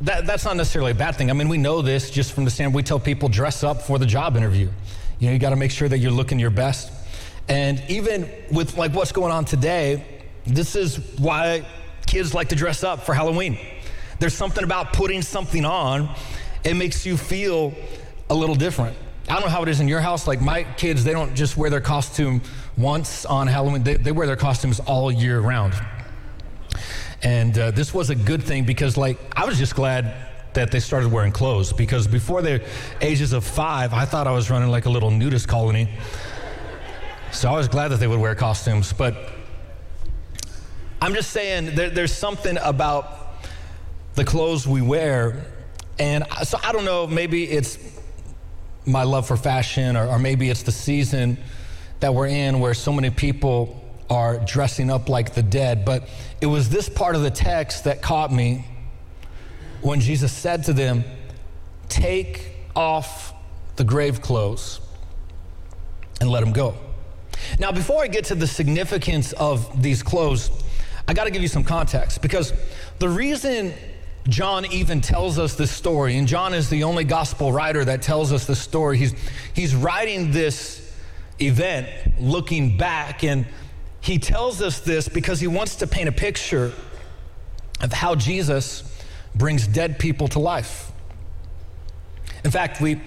that, 0.01 0.25
that's 0.25 0.45
not 0.45 0.57
necessarily 0.57 0.91
a 0.91 0.95
bad 0.95 1.15
thing. 1.15 1.29
I 1.29 1.33
mean, 1.33 1.49
we 1.49 1.57
know 1.57 1.81
this 1.81 2.09
just 2.09 2.33
from 2.33 2.45
the 2.45 2.51
standpoint 2.51 2.75
we 2.75 2.83
tell 2.83 2.99
people 2.99 3.29
dress 3.29 3.63
up 3.63 3.81
for 3.81 3.99
the 3.99 4.05
job 4.05 4.35
interview. 4.35 4.69
You 5.19 5.27
know, 5.27 5.33
you 5.33 5.39
got 5.39 5.51
to 5.51 5.55
make 5.55 5.71
sure 5.71 5.87
that 5.87 5.99
you're 5.99 6.11
looking 6.11 6.39
your 6.39 6.49
best. 6.49 6.91
And 7.47 7.81
even 7.87 8.29
with 8.51 8.77
like 8.77 8.93
what's 8.93 9.11
going 9.11 9.31
on 9.31 9.45
today, 9.45 10.03
this 10.45 10.75
is 10.75 10.97
why 11.17 11.65
kids 12.07 12.33
like 12.33 12.49
to 12.49 12.55
dress 12.55 12.83
up 12.83 13.03
for 13.03 13.13
Halloween. 13.13 13.57
There's 14.19 14.33
something 14.33 14.63
about 14.63 14.93
putting 14.93 15.21
something 15.21 15.65
on, 15.65 16.09
it 16.63 16.75
makes 16.75 17.05
you 17.05 17.17
feel 17.17 17.73
a 18.29 18.35
little 18.35 18.55
different. 18.55 18.97
I 19.27 19.33
don't 19.33 19.43
know 19.43 19.49
how 19.49 19.63
it 19.63 19.69
is 19.69 19.79
in 19.79 19.87
your 19.87 20.01
house. 20.01 20.27
Like 20.27 20.41
my 20.41 20.63
kids, 20.63 21.03
they 21.03 21.11
don't 21.11 21.35
just 21.35 21.57
wear 21.57 21.69
their 21.69 21.81
costume 21.81 22.41
once 22.77 23.25
on 23.25 23.47
Halloween, 23.47 23.83
they, 23.83 23.95
they 23.95 24.11
wear 24.11 24.27
their 24.27 24.35
costumes 24.35 24.79
all 24.81 25.11
year 25.11 25.39
round. 25.39 25.73
And 27.23 27.57
uh, 27.57 27.71
this 27.71 27.93
was 27.93 28.09
a 28.09 28.15
good 28.15 28.43
thing 28.43 28.65
because, 28.65 28.97
like, 28.97 29.17
I 29.35 29.45
was 29.45 29.57
just 29.57 29.75
glad 29.75 30.13
that 30.53 30.71
they 30.71 30.79
started 30.79 31.11
wearing 31.11 31.31
clothes 31.31 31.73
because 31.73 32.07
before 32.07 32.41
the 32.41 32.63
ages 33.01 33.33
of 33.33 33.43
five, 33.43 33.93
I 33.93 34.05
thought 34.05 34.27
I 34.27 34.31
was 34.31 34.49
running 34.49 34.69
like 34.69 34.85
a 34.85 34.89
little 34.89 35.09
nudist 35.09 35.47
colony. 35.47 35.89
So 37.31 37.49
I 37.49 37.53
was 37.53 37.67
glad 37.67 37.89
that 37.89 37.99
they 37.99 38.07
would 38.07 38.19
wear 38.19 38.35
costumes. 38.35 38.93
But 38.93 39.15
I'm 41.01 41.13
just 41.13 41.31
saying 41.31 41.75
there, 41.75 41.89
there's 41.89 42.13
something 42.13 42.57
about 42.61 43.35
the 44.15 44.23
clothes 44.23 44.67
we 44.67 44.81
wear. 44.81 45.45
And 45.99 46.25
so 46.43 46.59
I 46.63 46.71
don't 46.71 46.85
know, 46.85 47.07
maybe 47.07 47.45
it's 47.45 47.77
my 48.85 49.03
love 49.03 49.27
for 49.27 49.37
fashion, 49.37 49.97
or, 49.97 50.07
or 50.07 50.19
maybe 50.19 50.49
it's 50.49 50.63
the 50.63 50.71
season 50.71 51.37
that 51.99 52.13
we're 52.13 52.27
in 52.27 52.59
where 52.59 52.73
so 52.73 52.91
many 52.91 53.09
people 53.09 53.81
are 54.09 54.37
dressing 54.45 54.89
up 54.91 55.09
like 55.09 55.33
the 55.33 55.43
dead. 55.43 55.85
But 55.85 56.07
it 56.41 56.45
was 56.45 56.69
this 56.69 56.89
part 56.89 57.15
of 57.15 57.21
the 57.21 57.31
text 57.31 57.85
that 57.85 58.01
caught 58.01 58.31
me 58.31 58.65
when 59.81 59.99
Jesus 59.99 60.31
said 60.31 60.63
to 60.65 60.73
them, 60.73 61.03
Take 61.89 62.51
off 62.75 63.33
the 63.75 63.83
grave 63.83 64.21
clothes 64.21 64.81
and 66.19 66.29
let 66.29 66.41
them 66.41 66.53
go. 66.53 66.75
Now, 67.59 67.71
before 67.71 68.03
I 68.03 68.07
get 68.07 68.25
to 68.25 68.35
the 68.35 68.47
significance 68.47 69.33
of 69.33 69.81
these 69.81 70.01
clothes, 70.01 70.49
I 71.07 71.13
got 71.13 71.25
to 71.25 71.31
give 71.31 71.41
you 71.41 71.47
some 71.47 71.63
context 71.63 72.21
because 72.21 72.53
the 72.99 73.09
reason 73.09 73.73
John 74.27 74.65
even 74.65 75.01
tells 75.01 75.37
us 75.37 75.53
this 75.55 75.71
story, 75.71 76.17
and 76.17 76.27
John 76.27 76.53
is 76.53 76.69
the 76.69 76.83
only 76.83 77.03
gospel 77.03 77.51
writer 77.51 77.85
that 77.85 78.01
tells 78.01 78.33
us 78.33 78.47
this 78.47 78.59
story. 78.59 78.97
He's, 78.97 79.13
he's 79.53 79.75
writing 79.75 80.31
this 80.31 80.93
event 81.39 81.87
looking 82.19 82.75
back, 82.77 83.23
and 83.23 83.45
he 84.01 84.17
tells 84.17 84.61
us 84.61 84.79
this 84.79 85.07
because 85.07 85.39
he 85.39 85.47
wants 85.47 85.75
to 85.77 85.87
paint 85.87 86.09
a 86.09 86.11
picture 86.11 86.73
of 87.81 87.93
how 87.93 88.15
Jesus 88.15 88.83
brings 89.35 89.67
dead 89.67 89.99
people 89.99 90.27
to 90.29 90.39
life. 90.39 90.91
In 92.43 92.51
fact, 92.51 92.81
we 92.81 93.01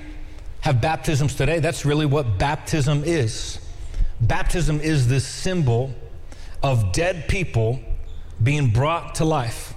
have 0.61 0.81
baptisms 0.81 1.35
today. 1.35 1.59
That's 1.59 1.85
really 1.85 2.07
what 2.07 2.39
baptism 2.39 3.03
is. 3.05 3.59
Baptism 4.21 4.81
is 4.81 5.09
this 5.09 5.27
symbol 5.27 5.95
of 6.63 6.93
dead 6.93 7.29
people 7.29 7.81
being 8.43 8.71
brought 8.71 9.17
to 9.17 9.25
life. 9.25 9.75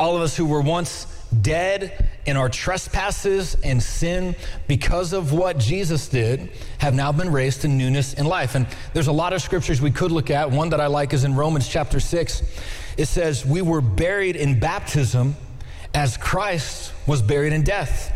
All 0.00 0.16
of 0.16 0.22
us 0.22 0.34
who 0.34 0.46
were 0.46 0.62
once 0.62 1.06
dead 1.42 2.08
in 2.24 2.38
our 2.38 2.48
trespasses 2.48 3.54
and 3.62 3.82
sin 3.82 4.34
because 4.66 5.12
of 5.12 5.34
what 5.34 5.58
Jesus 5.58 6.08
did 6.08 6.48
have 6.78 6.94
now 6.94 7.12
been 7.12 7.30
raised 7.30 7.60
to 7.60 7.68
newness 7.68 8.14
in 8.14 8.24
life. 8.24 8.54
And 8.54 8.66
there's 8.94 9.08
a 9.08 9.12
lot 9.12 9.34
of 9.34 9.42
scriptures 9.42 9.82
we 9.82 9.90
could 9.90 10.10
look 10.10 10.30
at. 10.30 10.50
One 10.50 10.70
that 10.70 10.80
I 10.80 10.86
like 10.86 11.12
is 11.12 11.24
in 11.24 11.36
Romans 11.36 11.68
chapter 11.68 12.00
6. 12.00 12.42
It 12.96 13.08
says, 13.08 13.44
We 13.44 13.60
were 13.60 13.82
buried 13.82 14.36
in 14.36 14.58
baptism 14.58 15.36
as 15.92 16.16
Christ 16.16 16.94
was 17.06 17.20
buried 17.20 17.52
in 17.52 17.62
death. 17.62 18.10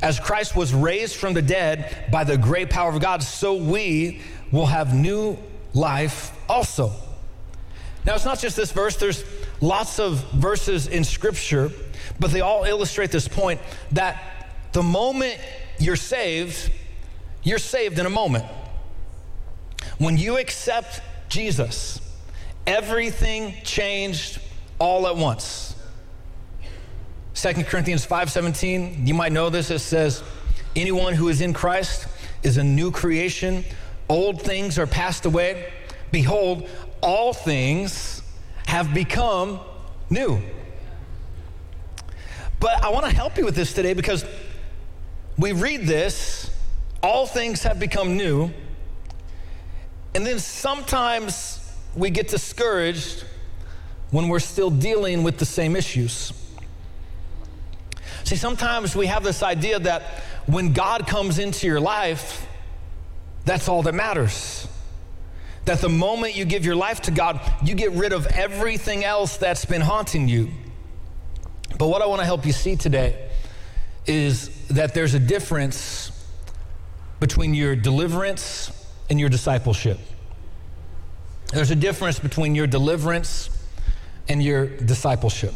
As 0.00 0.18
Christ 0.18 0.56
was 0.56 0.72
raised 0.72 1.16
from 1.16 1.34
the 1.34 1.42
dead 1.42 2.06
by 2.10 2.24
the 2.24 2.38
great 2.38 2.70
power 2.70 2.88
of 2.88 2.98
God, 2.98 3.22
so 3.22 3.56
we 3.56 4.22
will 4.50 4.64
have 4.64 4.94
new 4.94 5.36
life 5.74 6.32
also. 6.48 6.94
Now, 8.04 8.14
it's 8.14 8.24
not 8.24 8.38
just 8.38 8.56
this 8.56 8.72
verse, 8.72 8.96
there's 8.96 9.24
lots 9.60 9.98
of 9.98 10.24
verses 10.32 10.86
in 10.86 11.04
Scripture, 11.04 11.70
but 12.18 12.30
they 12.30 12.40
all 12.40 12.64
illustrate 12.64 13.10
this 13.10 13.28
point 13.28 13.60
that 13.92 14.48
the 14.72 14.82
moment 14.82 15.38
you're 15.78 15.96
saved, 15.96 16.70
you're 17.42 17.58
saved 17.58 17.98
in 17.98 18.06
a 18.06 18.10
moment. 18.10 18.44
When 19.98 20.16
you 20.16 20.38
accept 20.38 21.00
Jesus, 21.28 22.00
everything 22.66 23.54
changed 23.64 24.40
all 24.78 25.06
at 25.06 25.16
once. 25.16 25.74
2 27.34 27.64
Corinthians 27.64 28.04
5:17, 28.04 29.06
you 29.06 29.14
might 29.14 29.32
know 29.32 29.50
this 29.50 29.70
it 29.70 29.78
says 29.78 30.22
anyone 30.76 31.14
who 31.14 31.28
is 31.28 31.40
in 31.40 31.52
Christ 31.52 32.06
is 32.42 32.56
a 32.56 32.64
new 32.64 32.90
creation. 32.90 33.64
Old 34.08 34.42
things 34.42 34.78
are 34.78 34.86
passed 34.86 35.24
away. 35.24 35.72
Behold, 36.10 36.68
all 37.00 37.32
things 37.32 38.22
have 38.66 38.92
become 38.92 39.60
new. 40.08 40.40
But 42.58 42.84
I 42.84 42.90
want 42.90 43.06
to 43.06 43.14
help 43.14 43.38
you 43.38 43.44
with 43.44 43.56
this 43.56 43.72
today 43.72 43.94
because 43.94 44.24
we 45.38 45.52
read 45.52 45.86
this, 45.86 46.50
all 47.02 47.26
things 47.26 47.62
have 47.62 47.80
become 47.80 48.16
new, 48.16 48.50
and 50.14 50.26
then 50.26 50.38
sometimes 50.38 51.56
we 51.94 52.10
get 52.10 52.28
discouraged 52.28 53.24
when 54.10 54.28
we're 54.28 54.40
still 54.40 54.70
dealing 54.70 55.22
with 55.22 55.38
the 55.38 55.44
same 55.44 55.76
issues. 55.76 56.32
See, 58.24 58.36
sometimes 58.36 58.94
we 58.94 59.06
have 59.06 59.24
this 59.24 59.42
idea 59.42 59.78
that 59.80 60.02
when 60.46 60.72
God 60.72 61.06
comes 61.06 61.38
into 61.38 61.66
your 61.66 61.80
life, 61.80 62.46
that's 63.44 63.68
all 63.68 63.82
that 63.82 63.94
matters. 63.94 64.68
That 65.66 65.80
the 65.80 65.88
moment 65.88 66.34
you 66.34 66.44
give 66.44 66.64
your 66.64 66.76
life 66.76 67.02
to 67.02 67.10
God, 67.10 67.40
you 67.64 67.74
get 67.74 67.92
rid 67.92 68.12
of 68.12 68.26
everything 68.26 69.04
else 69.04 69.36
that's 69.36 69.64
been 69.64 69.82
haunting 69.82 70.28
you. 70.28 70.48
But 71.78 71.88
what 71.88 72.02
I 72.02 72.06
want 72.06 72.20
to 72.20 72.26
help 72.26 72.44
you 72.46 72.52
see 72.52 72.76
today 72.76 73.30
is 74.06 74.66
that 74.68 74.94
there's 74.94 75.14
a 75.14 75.18
difference 75.18 76.10
between 77.20 77.54
your 77.54 77.76
deliverance 77.76 78.72
and 79.08 79.20
your 79.20 79.28
discipleship. 79.28 79.98
There's 81.52 81.70
a 81.70 81.76
difference 81.76 82.18
between 82.18 82.54
your 82.54 82.66
deliverance 82.66 83.50
and 84.28 84.42
your 84.42 84.66
discipleship. 84.66 85.54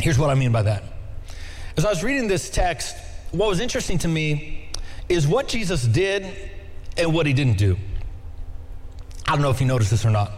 Here's 0.00 0.18
what 0.18 0.30
I 0.30 0.34
mean 0.34 0.52
by 0.52 0.62
that. 0.62 0.84
As 1.76 1.84
I 1.84 1.90
was 1.90 2.04
reading 2.04 2.28
this 2.28 2.50
text, 2.50 2.96
what 3.32 3.48
was 3.48 3.60
interesting 3.60 3.98
to 3.98 4.08
me 4.08 4.70
is 5.08 5.26
what 5.26 5.48
Jesus 5.48 5.84
did 5.84 6.50
and 6.96 7.12
what 7.12 7.26
he 7.26 7.32
didn't 7.32 7.58
do. 7.58 7.76
I 9.26 9.32
don't 9.32 9.42
know 9.42 9.50
if 9.50 9.60
you 9.60 9.66
noticed 9.66 9.90
this 9.90 10.04
or 10.04 10.10
not. 10.10 10.30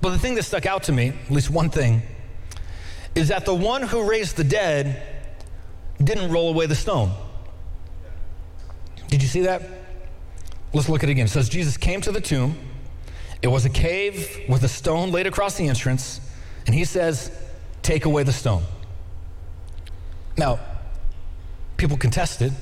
But 0.00 0.10
the 0.10 0.18
thing 0.18 0.34
that 0.34 0.42
stuck 0.42 0.66
out 0.66 0.84
to 0.84 0.92
me, 0.92 1.08
at 1.08 1.30
least 1.30 1.50
one 1.50 1.70
thing, 1.70 2.02
is 3.14 3.28
that 3.28 3.44
the 3.44 3.54
one 3.54 3.82
who 3.82 4.08
raised 4.08 4.36
the 4.36 4.44
dead 4.44 5.02
didn't 6.02 6.32
roll 6.32 6.48
away 6.48 6.66
the 6.66 6.74
stone. 6.74 7.12
Did 9.08 9.22
you 9.22 9.28
see 9.28 9.42
that? 9.42 9.62
Let's 10.72 10.88
look 10.88 11.02
at 11.02 11.08
it 11.08 11.12
again. 11.12 11.26
It 11.26 11.30
says 11.30 11.48
Jesus 11.48 11.76
came 11.76 12.00
to 12.00 12.12
the 12.12 12.20
tomb. 12.20 12.56
It 13.42 13.48
was 13.48 13.64
a 13.64 13.70
cave 13.70 14.40
with 14.48 14.64
a 14.64 14.68
stone 14.68 15.12
laid 15.12 15.26
across 15.26 15.56
the 15.56 15.68
entrance, 15.68 16.20
and 16.66 16.74
he 16.74 16.84
says, 16.84 17.30
Take 17.82 18.04
away 18.04 18.22
the 18.22 18.32
stone. 18.32 18.62
Now, 20.36 20.60
people 21.76 21.96
contested. 21.96 22.52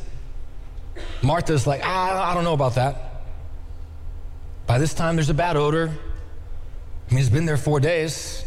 Martha's 1.22 1.66
like, 1.66 1.82
ah, 1.84 2.30
I 2.30 2.34
don't 2.34 2.44
know 2.44 2.54
about 2.54 2.74
that. 2.76 3.09
By 4.70 4.78
this 4.78 4.94
time, 4.94 5.16
there's 5.16 5.30
a 5.30 5.34
bad 5.34 5.56
odor. 5.56 5.90
I 5.90 7.12
mean, 7.12 7.18
it's 7.18 7.28
been 7.28 7.44
there 7.44 7.56
four 7.56 7.80
days. 7.80 8.44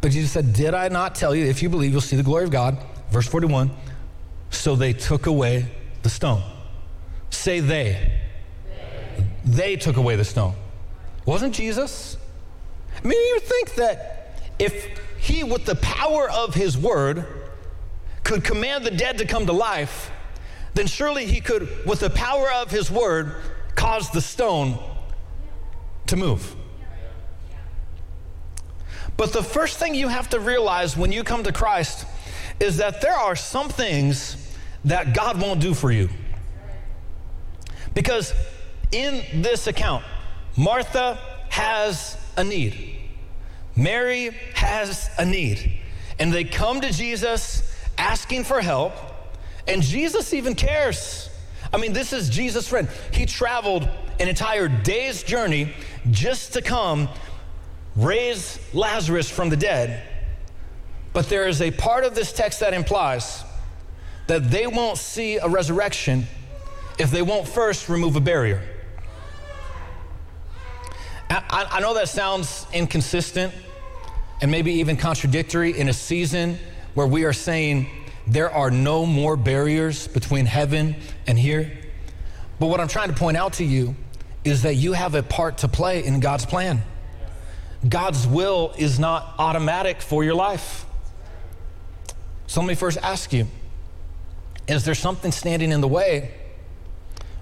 But 0.00 0.12
Jesus 0.12 0.30
said, 0.30 0.52
Did 0.52 0.74
I 0.74 0.86
not 0.90 1.16
tell 1.16 1.34
you, 1.34 1.44
if 1.44 1.60
you 1.60 1.68
believe, 1.68 1.90
you'll 1.90 2.00
see 2.00 2.14
the 2.14 2.22
glory 2.22 2.44
of 2.44 2.52
God? 2.52 2.78
Verse 3.10 3.26
41. 3.26 3.68
So 4.50 4.76
they 4.76 4.92
took 4.92 5.26
away 5.26 5.72
the 6.04 6.08
stone. 6.08 6.40
Say 7.30 7.58
they. 7.58 8.12
They, 9.44 9.72
they 9.72 9.76
took 9.76 9.96
away 9.96 10.14
the 10.14 10.24
stone. 10.24 10.54
Wasn't 11.26 11.52
Jesus? 11.52 12.16
I 12.96 13.08
mean, 13.08 13.20
you 13.20 13.40
think 13.40 13.74
that 13.74 14.40
if 14.60 15.00
he, 15.18 15.42
with 15.42 15.64
the 15.64 15.74
power 15.74 16.30
of 16.30 16.54
his 16.54 16.78
word, 16.78 17.26
could 18.22 18.44
command 18.44 18.84
the 18.84 18.92
dead 18.92 19.18
to 19.18 19.26
come 19.26 19.46
to 19.46 19.52
life, 19.52 20.12
then 20.74 20.86
surely 20.86 21.26
he 21.26 21.40
could, 21.40 21.68
with 21.84 21.98
the 21.98 22.10
power 22.10 22.52
of 22.52 22.70
his 22.70 22.88
word, 22.88 23.34
cause 23.74 24.12
the 24.12 24.20
stone 24.20 24.78
to 26.08 26.16
move. 26.16 26.54
But 29.16 29.32
the 29.32 29.42
first 29.42 29.78
thing 29.78 29.94
you 29.94 30.08
have 30.08 30.28
to 30.30 30.40
realize 30.40 30.96
when 30.96 31.10
you 31.10 31.24
come 31.24 31.42
to 31.42 31.52
Christ 31.52 32.06
is 32.60 32.76
that 32.76 33.00
there 33.00 33.16
are 33.16 33.36
some 33.36 33.68
things 33.68 34.36
that 34.84 35.14
God 35.14 35.40
won't 35.40 35.60
do 35.60 35.74
for 35.74 35.90
you. 35.90 36.08
Because 37.94 38.32
in 38.92 39.42
this 39.42 39.66
account, 39.66 40.04
Martha 40.56 41.18
has 41.50 42.16
a 42.36 42.44
need, 42.44 42.96
Mary 43.76 44.30
has 44.54 45.10
a 45.18 45.24
need. 45.24 45.80
And 46.20 46.32
they 46.32 46.42
come 46.42 46.80
to 46.80 46.92
Jesus 46.92 47.72
asking 47.96 48.42
for 48.42 48.60
help, 48.60 48.92
and 49.68 49.82
Jesus 49.82 50.34
even 50.34 50.54
cares. 50.56 51.30
I 51.72 51.76
mean, 51.76 51.92
this 51.92 52.12
is 52.12 52.28
Jesus' 52.28 52.66
friend. 52.66 52.88
He 53.12 53.26
traveled 53.26 53.88
an 54.18 54.28
entire 54.28 54.68
day's 54.68 55.22
journey 55.22 55.72
just 56.10 56.52
to 56.54 56.62
come 56.62 57.08
raise 57.96 58.58
Lazarus 58.72 59.30
from 59.30 59.48
the 59.48 59.56
dead. 59.56 60.02
But 61.12 61.28
there 61.28 61.48
is 61.48 61.60
a 61.60 61.70
part 61.70 62.04
of 62.04 62.14
this 62.14 62.32
text 62.32 62.60
that 62.60 62.74
implies 62.74 63.42
that 64.26 64.50
they 64.50 64.66
won't 64.66 64.98
see 64.98 65.38
a 65.38 65.48
resurrection 65.48 66.26
if 66.98 67.10
they 67.10 67.22
won't 67.22 67.48
first 67.48 67.88
remove 67.88 68.16
a 68.16 68.20
barrier. 68.20 68.62
I, 71.30 71.66
I, 71.72 71.80
know 71.80 71.92
that 71.94 72.08
sounds 72.08 72.66
inconsistent 72.72 73.52
and 74.40 74.50
maybe 74.50 74.72
even 74.74 74.96
contradictory 74.96 75.78
in 75.78 75.88
a 75.88 75.92
season 75.92 76.58
where 76.94 77.06
we 77.06 77.24
are 77.24 77.34
saying 77.34 77.86
there 78.26 78.50
are 78.50 78.70
no 78.70 79.04
more 79.04 79.36
barriers 79.36 80.08
between 80.08 80.46
heaven 80.46 80.96
and 81.26 81.38
here. 81.38 81.70
But 82.58 82.66
what 82.66 82.80
I'm 82.80 82.88
trying 82.88 83.08
to 83.08 83.14
point 83.14 83.36
out 83.36 83.54
to 83.54 83.64
you 83.64 83.94
is 84.48 84.62
that 84.62 84.74
you 84.74 84.92
have 84.92 85.14
a 85.14 85.22
part 85.22 85.58
to 85.58 85.68
play 85.68 86.04
in 86.04 86.20
God's 86.20 86.46
plan. 86.46 86.82
God's 87.88 88.26
will 88.26 88.72
is 88.76 88.98
not 88.98 89.34
automatic 89.38 90.00
for 90.00 90.24
your 90.24 90.34
life. 90.34 90.84
So 92.46 92.60
let 92.60 92.66
me 92.66 92.74
first 92.74 92.98
ask 93.02 93.32
you 93.32 93.46
is 94.66 94.84
there 94.84 94.94
something 94.94 95.32
standing 95.32 95.72
in 95.72 95.80
the 95.80 95.88
way 95.88 96.34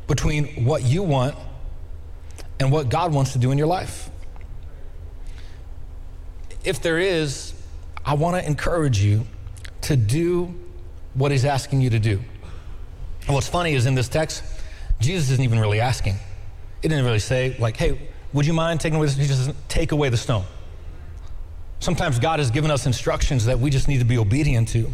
between 0.06 0.64
what 0.64 0.82
you 0.82 1.02
want 1.02 1.34
and 2.60 2.70
what 2.70 2.88
God 2.88 3.12
wants 3.12 3.32
to 3.32 3.38
do 3.38 3.50
in 3.50 3.58
your 3.58 3.66
life? 3.66 4.10
If 6.64 6.80
there 6.82 6.98
is, 6.98 7.54
I 8.04 8.14
want 8.14 8.36
to 8.36 8.46
encourage 8.46 9.00
you 9.00 9.26
to 9.82 9.96
do 9.96 10.54
what 11.14 11.32
He's 11.32 11.44
asking 11.44 11.80
you 11.80 11.90
to 11.90 11.98
do. 11.98 12.20
And 13.26 13.34
what's 13.34 13.48
funny 13.48 13.75
is 13.75 13.86
in 13.86 13.94
this 13.96 14.08
text, 14.08 14.44
Jesus 15.00 15.30
isn't 15.30 15.44
even 15.44 15.58
really 15.58 15.80
asking. 15.80 16.16
He 16.83 16.88
didn't 16.88 17.04
really 17.04 17.18
say, 17.18 17.56
like, 17.59 17.76
hey, 17.76 17.99
would 18.33 18.47
you 18.47 18.52
mind 18.52 18.80
taking 18.80 18.99
away? 18.99 19.09
He 19.09 19.26
just 19.26 19.52
take 19.68 19.92
away 19.92 20.09
the 20.09 20.16
stone. 20.16 20.45
Sometimes 21.80 22.18
God 22.18 22.38
has 22.38 22.50
given 22.50 22.71
us 22.71 22.87
instructions 22.87 23.47
that 23.47 23.59
we 23.59 23.71
just 23.71 23.88
need 23.88 23.99
to 23.99 24.04
be 24.04 24.18
obedient 24.18 24.68
to. 24.68 24.92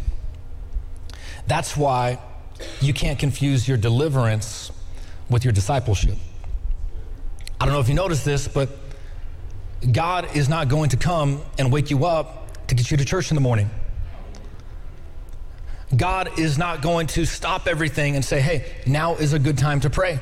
That's 1.47 1.75
why 1.75 2.19
you 2.81 2.93
can't 2.93 3.19
confuse 3.19 3.67
your 3.67 3.77
deliverance 3.77 4.71
with 5.29 5.43
your 5.43 5.53
discipleship. 5.53 6.17
I 7.59 7.65
don't 7.65 7.73
know 7.73 7.79
if 7.79 7.89
you 7.89 7.95
noticed 7.95 8.25
this, 8.25 8.47
but 8.47 8.69
God 9.91 10.35
is 10.35 10.49
not 10.49 10.69
going 10.69 10.89
to 10.89 10.97
come 10.97 11.41
and 11.57 11.71
wake 11.71 11.89
you 11.89 12.05
up 12.05 12.67
to 12.67 12.75
get 12.75 12.91
you 12.91 12.97
to 12.97 13.05
church 13.05 13.31
in 13.31 13.35
the 13.35 13.41
morning. 13.41 13.69
God 15.95 16.39
is 16.39 16.57
not 16.57 16.81
going 16.81 17.07
to 17.07 17.25
stop 17.25 17.67
everything 17.67 18.15
and 18.15 18.23
say, 18.25 18.41
hey, 18.41 18.71
now 18.87 19.15
is 19.15 19.33
a 19.33 19.39
good 19.39 19.57
time 19.57 19.79
to 19.81 19.89
pray. 19.89 20.19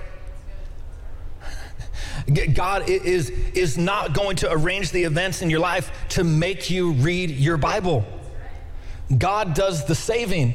God 2.53 2.89
is, 2.89 3.29
is 3.29 3.77
not 3.77 4.13
going 4.13 4.37
to 4.37 4.51
arrange 4.51 4.91
the 4.91 5.03
events 5.03 5.41
in 5.41 5.49
your 5.49 5.59
life 5.59 5.91
to 6.09 6.23
make 6.23 6.69
you 6.69 6.91
read 6.93 7.31
your 7.31 7.57
Bible. 7.57 8.05
God 9.17 9.53
does 9.53 9.85
the 9.85 9.95
saving, 9.95 10.53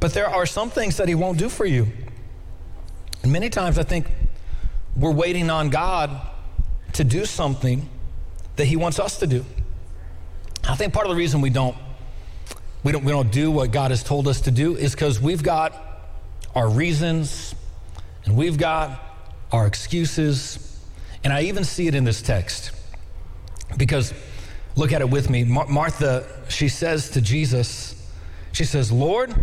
but 0.00 0.14
there 0.14 0.28
are 0.28 0.46
some 0.46 0.70
things 0.70 0.96
that 0.96 1.08
He 1.08 1.14
won't 1.14 1.38
do 1.38 1.48
for 1.48 1.66
you. 1.66 1.88
And 3.22 3.32
many 3.32 3.50
times 3.50 3.78
I 3.78 3.82
think 3.82 4.06
we're 4.96 5.12
waiting 5.12 5.50
on 5.50 5.68
God 5.68 6.10
to 6.94 7.04
do 7.04 7.24
something 7.24 7.88
that 8.56 8.64
He 8.64 8.76
wants 8.76 8.98
us 8.98 9.18
to 9.18 9.26
do. 9.26 9.44
I 10.68 10.74
think 10.74 10.92
part 10.92 11.06
of 11.06 11.10
the 11.10 11.16
reason 11.16 11.40
we 11.40 11.50
don't 11.50 11.76
we 12.82 12.92
don't 12.92 13.04
we 13.04 13.12
don't 13.12 13.30
do 13.30 13.50
what 13.50 13.70
God 13.70 13.90
has 13.90 14.02
told 14.02 14.28
us 14.28 14.42
to 14.42 14.50
do 14.50 14.76
is 14.76 14.92
because 14.92 15.20
we've 15.20 15.42
got 15.42 15.74
our 16.54 16.68
reasons 16.68 17.54
and 18.24 18.36
we've 18.36 18.58
got 18.58 19.05
our 19.52 19.66
excuses. 19.66 20.80
And 21.24 21.32
I 21.32 21.42
even 21.42 21.64
see 21.64 21.86
it 21.86 21.94
in 21.94 22.04
this 22.04 22.22
text. 22.22 22.72
Because 23.76 24.14
look 24.76 24.92
at 24.92 25.00
it 25.00 25.10
with 25.10 25.30
me. 25.30 25.44
Mar- 25.44 25.66
Martha, 25.68 26.26
she 26.48 26.68
says 26.68 27.10
to 27.10 27.20
Jesus, 27.20 27.94
she 28.52 28.64
says, 28.64 28.90
Lord, 28.92 29.34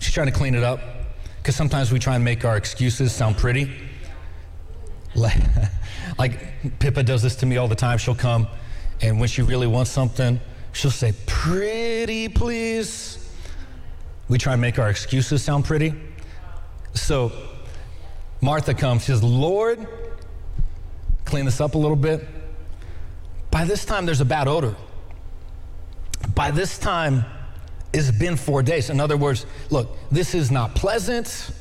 she's 0.00 0.14
trying 0.14 0.26
to 0.26 0.32
clean 0.32 0.54
it 0.54 0.62
up 0.62 0.80
because 1.38 1.56
sometimes 1.56 1.92
we 1.92 1.98
try 1.98 2.14
and 2.14 2.24
make 2.24 2.44
our 2.44 2.56
excuses 2.56 3.12
sound 3.12 3.36
pretty. 3.36 3.70
like 6.18 6.78
Pippa 6.78 7.02
does 7.02 7.22
this 7.22 7.36
to 7.36 7.46
me 7.46 7.56
all 7.56 7.68
the 7.68 7.74
time. 7.74 7.98
She'll 7.98 8.14
come, 8.14 8.48
and 9.00 9.20
when 9.20 9.28
she 9.28 9.42
really 9.42 9.66
wants 9.66 9.90
something, 9.90 10.40
she'll 10.72 10.90
say, 10.90 11.12
Pretty, 11.26 12.28
please. 12.28 13.20
We 14.28 14.38
try 14.38 14.54
and 14.54 14.62
make 14.62 14.78
our 14.78 14.88
excuses 14.88 15.42
sound 15.42 15.66
pretty. 15.66 15.94
So 16.94 17.30
Martha 18.44 18.74
comes, 18.74 19.04
she 19.04 19.06
says, 19.06 19.22
Lord, 19.22 19.86
clean 21.24 21.46
this 21.46 21.62
up 21.62 21.74
a 21.76 21.78
little 21.78 21.96
bit. 21.96 22.28
By 23.50 23.64
this 23.64 23.86
time, 23.86 24.04
there's 24.04 24.20
a 24.20 24.26
bad 24.26 24.48
odor. 24.48 24.76
By 26.34 26.50
this 26.50 26.78
time, 26.78 27.24
it's 27.94 28.10
been 28.10 28.36
four 28.36 28.62
days. 28.62 28.90
In 28.90 29.00
other 29.00 29.16
words, 29.16 29.46
look, 29.70 29.96
this 30.10 30.34
is 30.34 30.50
not 30.50 30.74
pleasant. 30.74 31.52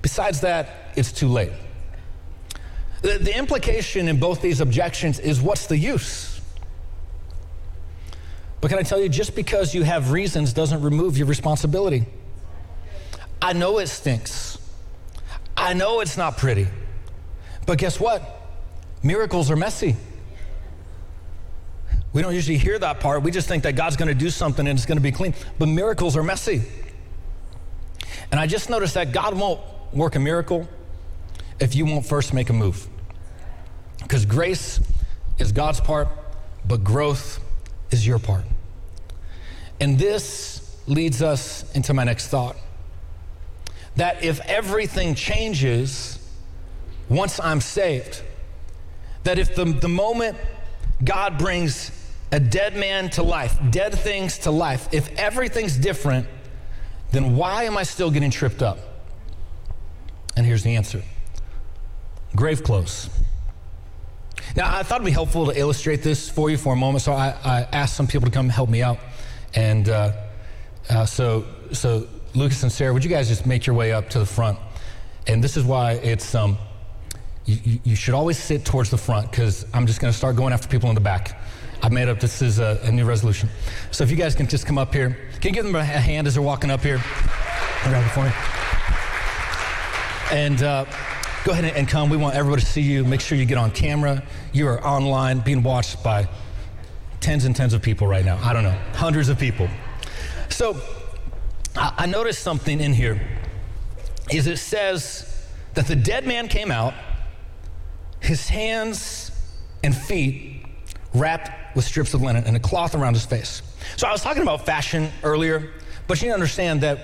Besides 0.00 0.40
that, 0.40 0.92
it's 0.96 1.12
too 1.12 1.28
late. 1.28 1.52
The, 3.02 3.18
the 3.18 3.38
implication 3.38 4.08
in 4.08 4.18
both 4.18 4.42
these 4.42 4.60
objections 4.60 5.20
is 5.20 5.40
what's 5.40 5.66
the 5.66 5.76
use? 5.76 6.40
But 8.60 8.68
can 8.68 8.80
I 8.80 8.82
tell 8.82 9.00
you, 9.00 9.08
just 9.08 9.36
because 9.36 9.76
you 9.76 9.84
have 9.84 10.10
reasons 10.10 10.52
doesn't 10.52 10.82
remove 10.82 11.16
your 11.16 11.28
responsibility. 11.28 12.04
I 13.40 13.52
know 13.52 13.78
it 13.78 13.86
stinks. 13.86 14.58
I 15.62 15.74
know 15.74 16.00
it's 16.00 16.16
not 16.16 16.36
pretty. 16.36 16.66
But 17.66 17.78
guess 17.78 18.00
what? 18.00 18.20
Miracles 19.00 19.48
are 19.48 19.54
messy. 19.54 19.94
We 22.12 22.20
don't 22.20 22.34
usually 22.34 22.58
hear 22.58 22.78
that 22.80 22.98
part. 22.98 23.22
We 23.22 23.30
just 23.30 23.46
think 23.46 23.62
that 23.62 23.76
God's 23.76 23.96
going 23.96 24.08
to 24.08 24.14
do 24.14 24.28
something 24.28 24.66
and 24.66 24.76
it's 24.76 24.86
going 24.86 24.98
to 24.98 25.02
be 25.02 25.12
clean. 25.12 25.34
But 25.60 25.66
miracles 25.66 26.16
are 26.16 26.24
messy. 26.24 26.62
And 28.32 28.40
I 28.40 28.48
just 28.48 28.70
noticed 28.70 28.94
that 28.94 29.12
God 29.12 29.34
won't 29.34 29.60
work 29.92 30.16
a 30.16 30.18
miracle 30.18 30.68
if 31.60 31.76
you 31.76 31.86
won't 31.86 32.04
first 32.04 32.34
make 32.34 32.50
a 32.50 32.52
move. 32.52 32.88
Because 34.02 34.26
grace 34.26 34.80
is 35.38 35.52
God's 35.52 35.80
part, 35.80 36.08
but 36.66 36.82
growth 36.82 37.38
is 37.92 38.04
your 38.04 38.18
part. 38.18 38.44
And 39.80 39.96
this 39.96 40.76
leads 40.88 41.22
us 41.22 41.70
into 41.76 41.94
my 41.94 42.02
next 42.02 42.28
thought 42.28 42.56
that 43.96 44.22
if 44.24 44.40
everything 44.40 45.14
changes 45.14 46.18
once 47.08 47.38
I'm 47.40 47.60
saved, 47.60 48.22
that 49.24 49.38
if 49.38 49.54
the, 49.54 49.64
the 49.64 49.88
moment 49.88 50.36
God 51.04 51.38
brings 51.38 51.90
a 52.30 52.40
dead 52.40 52.76
man 52.76 53.10
to 53.10 53.22
life, 53.22 53.58
dead 53.70 53.94
things 53.98 54.38
to 54.38 54.50
life, 54.50 54.88
if 54.92 55.16
everything's 55.18 55.76
different, 55.76 56.26
then 57.10 57.36
why 57.36 57.64
am 57.64 57.76
I 57.76 57.82
still 57.82 58.10
getting 58.10 58.30
tripped 58.30 58.62
up? 58.62 58.78
And 60.36 60.46
here's 60.46 60.62
the 60.62 60.76
answer 60.76 61.02
grave 62.34 62.64
clothes. 62.64 63.10
Now, 64.56 64.74
I 64.74 64.82
thought 64.82 64.96
it'd 64.96 65.06
be 65.06 65.12
helpful 65.12 65.46
to 65.46 65.58
illustrate 65.58 66.02
this 66.02 66.28
for 66.28 66.50
you 66.50 66.56
for 66.56 66.72
a 66.72 66.76
moment, 66.76 67.02
so 67.02 67.12
I, 67.12 67.36
I 67.44 67.68
asked 67.72 67.94
some 67.94 68.06
people 68.06 68.26
to 68.26 68.32
come 68.32 68.48
help 68.48 68.68
me 68.68 68.82
out. 68.82 68.98
And 69.54 69.88
uh, 69.88 70.12
uh, 70.88 71.06
so, 71.06 71.44
so 71.72 72.08
Lucas 72.34 72.62
and 72.62 72.72
Sarah, 72.72 72.92
would 72.92 73.04
you 73.04 73.10
guys 73.10 73.28
just 73.28 73.44
make 73.46 73.66
your 73.66 73.76
way 73.76 73.92
up 73.92 74.08
to 74.10 74.18
the 74.18 74.26
front? 74.26 74.58
And 75.26 75.44
this 75.44 75.56
is 75.56 75.64
why 75.64 75.92
it's, 75.92 76.34
um, 76.34 76.56
you, 77.44 77.78
you 77.84 77.94
should 77.94 78.14
always 78.14 78.38
sit 78.38 78.64
towards 78.64 78.90
the 78.90 78.96
front 78.96 79.30
because 79.30 79.66
I'm 79.74 79.86
just 79.86 80.00
going 80.00 80.10
to 80.10 80.16
start 80.16 80.36
going 80.36 80.52
after 80.52 80.66
people 80.68 80.88
in 80.88 80.94
the 80.94 81.00
back. 81.00 81.38
I've 81.82 81.92
made 81.92 82.08
up 82.08 82.20
this 82.20 82.40
is 82.40 82.58
a, 82.58 82.78
a, 82.84 82.92
new 82.92 83.04
resolution. 83.04 83.48
So 83.90 84.04
if 84.04 84.10
you 84.10 84.16
guys 84.16 84.34
can 84.34 84.46
just 84.46 84.66
come 84.66 84.78
up 84.78 84.94
here, 84.94 85.10
can 85.40 85.48
you 85.48 85.52
give 85.52 85.64
them 85.64 85.74
a 85.74 85.84
hand 85.84 86.26
as 86.26 86.34
they're 86.34 86.42
walking 86.42 86.70
up 86.70 86.80
here? 86.80 86.98
Grab 87.82 88.04
it 88.04 88.10
for 88.10 88.24
me. 88.24 88.30
And 90.30 90.62
uh, 90.62 90.84
go 91.44 91.52
ahead 91.52 91.64
and 91.76 91.88
come. 91.88 92.08
We 92.08 92.16
want 92.16 92.36
everybody 92.36 92.62
to 92.62 92.66
see 92.66 92.82
you. 92.82 93.04
Make 93.04 93.20
sure 93.20 93.36
you 93.36 93.44
get 93.44 93.58
on 93.58 93.72
camera. 93.72 94.22
You 94.52 94.68
are 94.68 94.82
online, 94.86 95.40
being 95.40 95.62
watched 95.62 96.02
by 96.02 96.28
tens 97.20 97.44
and 97.44 97.54
tens 97.54 97.74
of 97.74 97.82
people 97.82 98.06
right 98.06 98.24
now. 98.24 98.38
I 98.42 98.52
don't 98.52 98.62
know, 98.62 98.78
hundreds 98.94 99.28
of 99.28 99.38
people. 99.38 99.68
So 100.48 100.80
I, 101.76 102.06
noticed 102.06 102.42
something 102.42 102.80
in 102.80 102.92
here. 102.92 103.20
Is 104.30 104.46
it 104.46 104.58
says 104.58 105.46
that 105.74 105.86
the 105.86 105.96
dead 105.96 106.26
man 106.26 106.48
came 106.48 106.70
out, 106.70 106.94
his 108.20 108.48
hands 108.48 109.30
and 109.82 109.96
feet 109.96 110.64
wrapped 111.14 111.74
with 111.74 111.84
strips 111.84 112.14
of 112.14 112.22
linen 112.22 112.44
and 112.44 112.56
a 112.56 112.60
cloth 112.60 112.94
around 112.94 113.14
his 113.14 113.24
face. 113.24 113.62
So 113.96 114.06
I 114.06 114.12
was 114.12 114.22
talking 114.22 114.42
about 114.42 114.64
fashion 114.64 115.10
earlier, 115.22 115.70
but 116.06 116.20
you 116.20 116.26
need 116.26 116.30
to 116.30 116.34
understand 116.34 116.82
that 116.82 117.00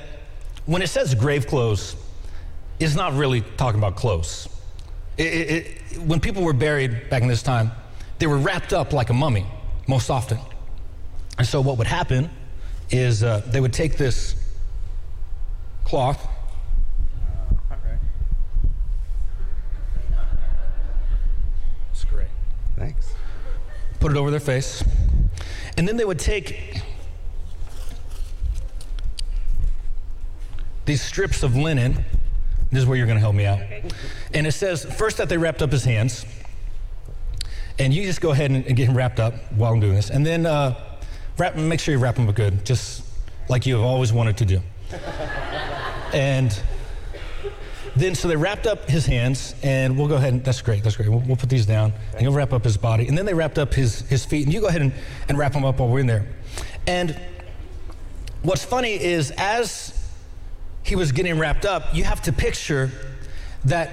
when 0.67 0.83
it 0.83 0.89
says 0.89 1.15
grave 1.15 1.47
clothes, 1.47 1.97
it's 2.79 2.95
not 2.95 3.15
really 3.15 3.41
talking 3.57 3.79
about 3.79 3.97
clothes. 3.97 4.49
It, 5.17 5.27
it, 5.27 5.67
it, 5.93 5.99
when 5.99 6.21
people 6.21 6.43
were 6.43 6.53
buried 6.53 7.11
back 7.11 7.23
in 7.23 7.29
this 7.29 7.43
time, 7.43 7.73
they 8.19 8.27
were 8.27 8.39
wrapped 8.39 8.73
up 8.73 8.93
like 8.93 9.11
a 9.11 9.15
mummy 9.15 9.47
most 9.87 10.11
often. 10.11 10.39
And 11.39 11.47
so 11.47 11.61
what 11.61 11.79
would 11.79 11.87
happen 11.87 12.31
is 12.91 13.23
uh, 13.23 13.43
they 13.47 13.61
would 13.61 13.73
take 13.73 13.97
this 13.97 14.35
cloth. 15.88 16.29
It's 21.90 22.05
great. 22.05 22.27
Thanks. 22.77 23.14
Put 23.98 24.12
it 24.12 24.18
over 24.18 24.31
their 24.31 24.38
face. 24.38 24.85
And 25.79 25.88
then 25.88 25.96
they 25.96 26.05
would 26.05 26.18
take 26.18 26.83
these 30.85 31.01
strips 31.01 31.42
of 31.42 31.57
linen. 31.57 32.05
This 32.70 32.81
is 32.81 32.87
where 32.87 32.98
you're 32.98 33.07
going 33.07 33.16
to 33.16 33.20
help 33.20 33.35
me 33.35 33.46
out. 33.46 33.61
And 34.35 34.46
it 34.46 34.53
says 34.53 34.85
first 34.85 35.16
that 35.16 35.31
they 35.31 35.38
wrapped 35.38 35.62
up 35.62 35.72
his 35.72 35.85
hands. 35.85 36.27
And 37.79 37.94
you 37.94 38.05
just 38.05 38.20
go 38.20 38.33
ahead 38.33 38.51
and, 38.51 38.64
get 38.77 38.88
him 38.88 38.96
wrapped 38.96 39.20
up 39.20 39.35
while 39.53 39.72
I'm 39.72 39.81
doing 39.81 39.94
this. 39.94 40.11
And 40.11 40.27
then 40.27 40.44
uh, 40.44 40.79
wrap, 41.38 41.57
make 41.57 41.81
sure 41.81 41.94
you 41.94 42.01
wrap 42.01 42.16
him 42.16 42.29
up 42.29 42.35
good, 42.35 42.66
just 42.66 43.05
like 43.48 43.64
you 43.64 43.77
have 43.77 43.85
always 43.85 44.12
wanted 44.12 44.37
to 44.37 44.44
do. 44.44 44.61
And 46.12 46.59
then, 47.97 48.14
so 48.14 48.29
they 48.29 48.37
wrapped 48.37 48.66
up 48.66 48.88
his 48.88 49.07
hands, 49.07 49.55
and 49.62 49.99
we'll 49.99 50.09
go 50.09 50.16
ahead 50.16 50.33
and 50.33 50.44
that's 50.44 50.62
great, 50.62 50.85
that's 50.85 50.97
great. 50.97 51.09
We'll, 51.09 51.21
we'll 51.21 51.37
put 51.37 51.49
these 51.49 51.66
down, 51.66 51.92
and 52.12 52.23
you'll 52.23 52.33
wrap 52.33 52.53
up 52.53 52.64
his 52.64 52.77
body. 52.77 53.09
And 53.09 53.18
then 53.18 53.27
they 53.27 53.35
wrapped 53.35 53.59
up 53.59 53.75
his, 53.75 54.01
his 54.03 54.25
feet, 54.25 54.44
and 54.44 54.55
you 54.55 54.61
go 54.61 54.68
ahead 54.68 54.83
and, 54.83 54.92
and 55.29 55.37
wrap 55.37 55.53
them 55.53 55.64
up 55.64 55.81
while 55.81 55.88
we're 55.88 56.01
in 56.01 56.07
there. 56.07 56.27
And 56.87 57.18
what's 58.42 58.64
funny 58.64 58.92
is 58.92 59.33
as 59.37 59.94
he 60.83 60.97
was 60.97 61.12
getting 61.12 61.38
wrapped 61.38 61.66
up, 61.66 61.94
you 61.94 62.05
have 62.05 62.23
to 62.23 62.33
picture 62.33 62.90
that 63.64 63.90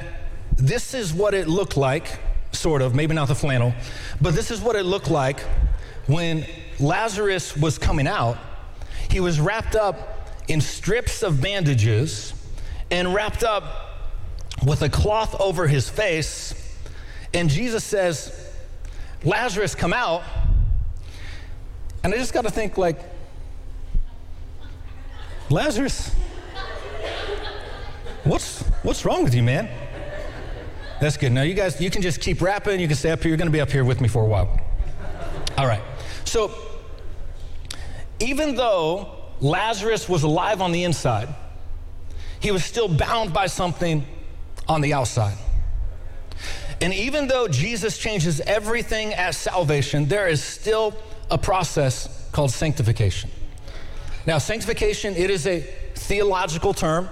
this 0.55 0.93
is 0.93 1.13
what 1.13 1.33
it 1.33 1.47
looked 1.47 1.75
like, 1.75 2.19
sort 2.51 2.81
of, 2.81 2.95
maybe 2.95 3.13
not 3.13 3.27
the 3.27 3.35
flannel, 3.35 3.73
but 4.21 4.33
this 4.33 4.51
is 4.51 4.61
what 4.61 4.75
it 4.75 4.83
looked 4.83 5.09
like 5.09 5.41
when 6.07 6.45
Lazarus 6.79 7.57
was 7.57 7.77
coming 7.77 8.07
out. 8.07 8.37
He 9.09 9.19
was 9.19 9.39
wrapped 9.39 9.75
up 9.75 10.14
in 10.47 10.61
strips 10.61 11.23
of 11.23 11.41
bandages 11.41 12.33
and 12.91 13.13
wrapped 13.13 13.43
up 13.43 13.63
with 14.65 14.81
a 14.81 14.89
cloth 14.89 15.39
over 15.39 15.67
his 15.67 15.89
face. 15.89 16.53
And 17.33 17.49
Jesus 17.49 17.83
says, 17.83 18.51
Lazarus, 19.23 19.75
come 19.75 19.93
out. 19.93 20.23
And 22.03 22.13
I 22.13 22.17
just 22.17 22.33
got 22.33 22.43
to 22.43 22.51
think, 22.51 22.77
like, 22.77 22.99
Lazarus, 25.49 26.13
what's, 28.23 28.61
what's 28.83 29.05
wrong 29.05 29.23
with 29.23 29.33
you, 29.33 29.43
man? 29.43 29.69
That's 31.01 31.17
good. 31.17 31.31
Now, 31.31 31.41
you 31.41 31.53
guys, 31.53 31.81
you 31.81 31.89
can 31.89 32.01
just 32.01 32.21
keep 32.21 32.41
wrapping. 32.41 32.79
You 32.79 32.87
can 32.87 32.95
stay 32.95 33.11
up 33.11 33.21
here. 33.21 33.29
You're 33.29 33.37
going 33.37 33.47
to 33.47 33.51
be 33.51 33.61
up 33.61 33.71
here 33.71 33.83
with 33.83 33.99
me 34.01 34.07
for 34.07 34.23
a 34.23 34.25
while. 34.25 34.59
All 35.57 35.67
right. 35.67 35.81
So, 36.23 36.51
even 38.19 38.55
though 38.55 39.14
Lazarus 39.41 40.07
was 40.07 40.23
alive 40.23 40.61
on 40.61 40.71
the 40.71 40.83
inside, 40.83 41.29
he 42.39 42.51
was 42.51 42.63
still 42.63 42.87
bound 42.87 43.33
by 43.33 43.47
something 43.47 44.05
on 44.67 44.81
the 44.81 44.93
outside. 44.93 45.37
And 46.81 46.93
even 46.93 47.27
though 47.27 47.47
Jesus 47.47 47.97
changes 47.97 48.41
everything 48.41 49.13
at 49.13 49.35
salvation, 49.35 50.05
there 50.07 50.27
is 50.27 50.43
still 50.43 50.93
a 51.31 51.37
process 51.37 52.29
called 52.31 52.51
sanctification. 52.51 53.29
Now, 54.25 54.39
sanctification, 54.39 55.15
it 55.15 55.29
is 55.29 55.47
a 55.47 55.61
theological 55.95 56.73
term. 56.73 57.09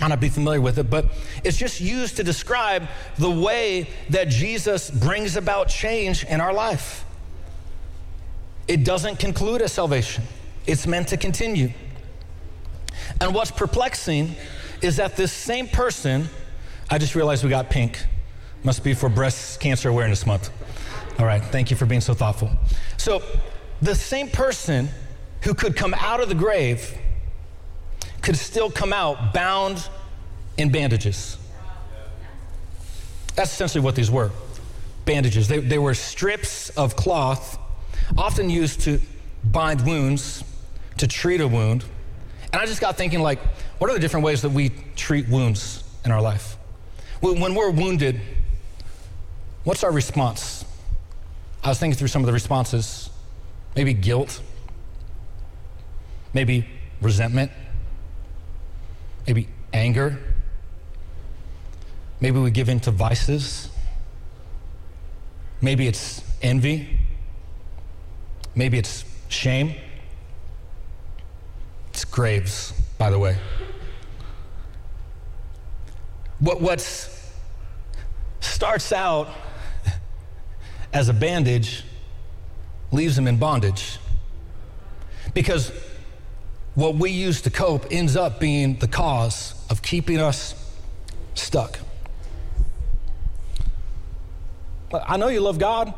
Might 0.00 0.08
not 0.08 0.20
be 0.20 0.28
familiar 0.28 0.60
with 0.60 0.78
it, 0.78 0.90
but 0.90 1.06
it's 1.44 1.56
just 1.56 1.80
used 1.80 2.16
to 2.16 2.24
describe 2.24 2.88
the 3.18 3.30
way 3.30 3.88
that 4.10 4.28
Jesus 4.28 4.90
brings 4.90 5.36
about 5.36 5.68
change 5.68 6.24
in 6.24 6.40
our 6.40 6.52
life. 6.52 7.04
It 8.66 8.84
doesn't 8.84 9.18
conclude 9.18 9.62
at 9.62 9.70
salvation, 9.70 10.24
it's 10.66 10.86
meant 10.86 11.08
to 11.08 11.16
continue. 11.16 11.70
And 13.20 13.34
what's 13.34 13.50
perplexing 13.50 14.34
is 14.82 14.96
that 14.96 15.16
this 15.16 15.32
same 15.32 15.68
person, 15.68 16.28
I 16.90 16.98
just 16.98 17.14
realized 17.14 17.44
we 17.44 17.50
got 17.50 17.70
pink. 17.70 18.04
Must 18.62 18.82
be 18.82 18.94
for 18.94 19.08
Breast 19.08 19.60
Cancer 19.60 19.88
Awareness 19.88 20.26
Month. 20.26 20.50
All 21.18 21.26
right, 21.26 21.42
thank 21.44 21.70
you 21.70 21.76
for 21.76 21.86
being 21.86 22.00
so 22.00 22.14
thoughtful. 22.14 22.50
So, 22.96 23.22
the 23.82 23.94
same 23.94 24.28
person 24.28 24.88
who 25.42 25.52
could 25.52 25.76
come 25.76 25.94
out 25.94 26.20
of 26.20 26.28
the 26.28 26.34
grave 26.34 26.96
could 28.22 28.36
still 28.36 28.70
come 28.70 28.92
out 28.92 29.34
bound 29.34 29.88
in 30.56 30.72
bandages. 30.72 31.36
That's 33.34 33.52
essentially 33.52 33.84
what 33.84 33.94
these 33.94 34.10
were 34.10 34.30
bandages. 35.04 35.48
They, 35.48 35.58
they 35.58 35.78
were 35.78 35.94
strips 35.94 36.70
of 36.70 36.96
cloth, 36.96 37.58
often 38.16 38.48
used 38.48 38.80
to 38.82 39.00
bind 39.44 39.86
wounds, 39.86 40.42
to 40.98 41.06
treat 41.06 41.40
a 41.40 41.48
wound. 41.48 41.84
And 42.52 42.62
I 42.62 42.66
just 42.66 42.80
got 42.80 42.96
thinking, 42.96 43.20
like, 43.20 43.40
what 43.78 43.90
are 43.90 43.94
the 43.94 44.00
different 44.00 44.24
ways 44.24 44.42
that 44.42 44.50
we 44.50 44.70
treat 44.96 45.28
wounds 45.28 45.82
in 46.04 46.10
our 46.10 46.20
life? 46.20 46.56
When 47.20 47.54
we're 47.54 47.70
wounded, 47.70 48.20
what's 49.64 49.82
our 49.82 49.90
response? 49.90 50.64
I 51.62 51.68
was 51.68 51.78
thinking 51.78 51.98
through 51.98 52.08
some 52.08 52.22
of 52.22 52.26
the 52.26 52.32
responses. 52.32 53.10
Maybe 53.74 53.92
guilt, 53.92 54.40
maybe 56.32 56.68
resentment, 57.00 57.50
maybe 59.26 59.48
anger. 59.72 60.18
Maybe 62.20 62.38
we 62.38 62.50
give 62.50 62.68
in 62.68 62.78
to 62.80 62.90
vices. 62.90 63.68
Maybe 65.60 65.88
it's 65.88 66.22
envy. 66.40 67.00
Maybe 68.54 68.78
it's 68.78 69.04
shame. 69.28 69.74
Graves, 72.14 72.72
by 72.96 73.10
the 73.10 73.18
way. 73.18 73.36
What 76.38 76.60
what's 76.60 77.32
starts 78.38 78.92
out 78.92 79.34
as 80.92 81.08
a 81.08 81.12
bandage 81.12 81.82
leaves 82.92 83.16
them 83.16 83.26
in 83.26 83.36
bondage. 83.36 83.98
Because 85.34 85.72
what 86.76 86.94
we 86.94 87.10
use 87.10 87.42
to 87.42 87.50
cope 87.50 87.86
ends 87.90 88.14
up 88.14 88.38
being 88.38 88.76
the 88.76 88.86
cause 88.86 89.52
of 89.68 89.82
keeping 89.82 90.20
us 90.20 90.54
stuck. 91.34 91.80
I 94.92 95.16
know 95.16 95.26
you 95.26 95.40
love 95.40 95.58
God. 95.58 95.92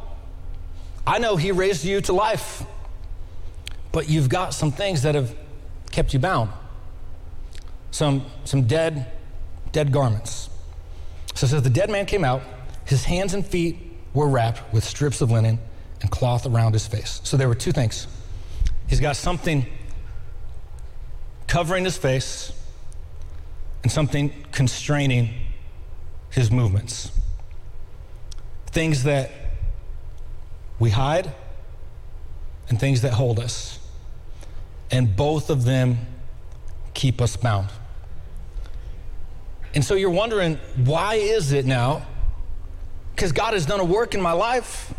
I 1.07 1.19
know 1.19 1.37
He 1.37 1.53
raised 1.53 1.85
you 1.85 2.01
to 2.01 2.15
life. 2.15 2.63
But 3.93 4.09
you've 4.09 4.31
got 4.31 4.55
some 4.55 4.73
things 4.73 5.03
that 5.03 5.15
have 5.15 5.37
kept 5.90 6.12
you 6.12 6.18
bound. 6.18 6.51
Some, 7.90 8.27
some 8.44 8.66
dead, 8.66 9.11
dead 9.72 9.92
garments. 9.92 10.51
So 11.35 11.46
it 11.46 11.51
says 11.51 11.62
the 11.62 11.70
dead 11.70 11.90
man 11.90 12.07
came 12.07 12.25
out, 12.25 12.42
his 12.85 13.05
hands 13.05 13.35
and 13.35 13.44
feet 13.44 13.79
were 14.14 14.29
wrapped 14.29 14.72
with 14.72 14.85
strips 14.85 15.20
of 15.20 15.31
linen 15.31 15.59
and 16.01 16.11
cloth 16.11 16.46
around 16.46 16.72
his 16.72 16.87
face. 16.87 17.20
So 17.25 17.37
there 17.37 17.49
were 17.49 17.55
two 17.55 17.72
things. 17.72 18.07
He's 18.88 19.01
got 19.01 19.16
something 19.16 19.66
covering 21.46 21.85
his 21.85 21.96
face 21.96 22.53
and 23.83 23.90
something 23.90 24.33
constraining 24.53 25.35
his 26.31 26.51
movements. 26.51 27.11
Things 28.66 29.05
that 29.05 29.31
we 30.79 30.90
hide 30.90 31.33
and 32.68 32.79
things 32.79 33.03
that 33.03 33.14
hold 33.14 33.38
us. 33.38 33.79
And 34.90 35.14
both 35.16 35.51
of 35.51 35.64
them 35.64 35.99
keep 36.94 37.20
us 37.20 37.37
bound. 37.37 37.68
And 39.75 39.85
so 39.85 39.94
you're 39.94 40.11
wondering, 40.11 40.59
why 40.77 41.16
is 41.16 41.53
it 41.53 41.66
now? 41.66 42.07
Because 43.14 43.33
God 43.33 43.53
has 43.53 43.66
done 43.66 43.81
a 43.81 43.85
work 43.85 44.14
in 44.14 44.20
my 44.20 44.33
life. 44.33 44.94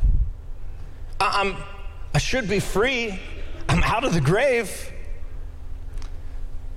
I, 1.19 1.41
am 1.41 1.57
I 2.13 2.19
should 2.19 2.47
be 2.47 2.59
free. 2.59 3.19
I'm 3.69 3.81
out 3.83 4.03
of 4.03 4.13
the 4.13 4.21
grave. 4.21 4.91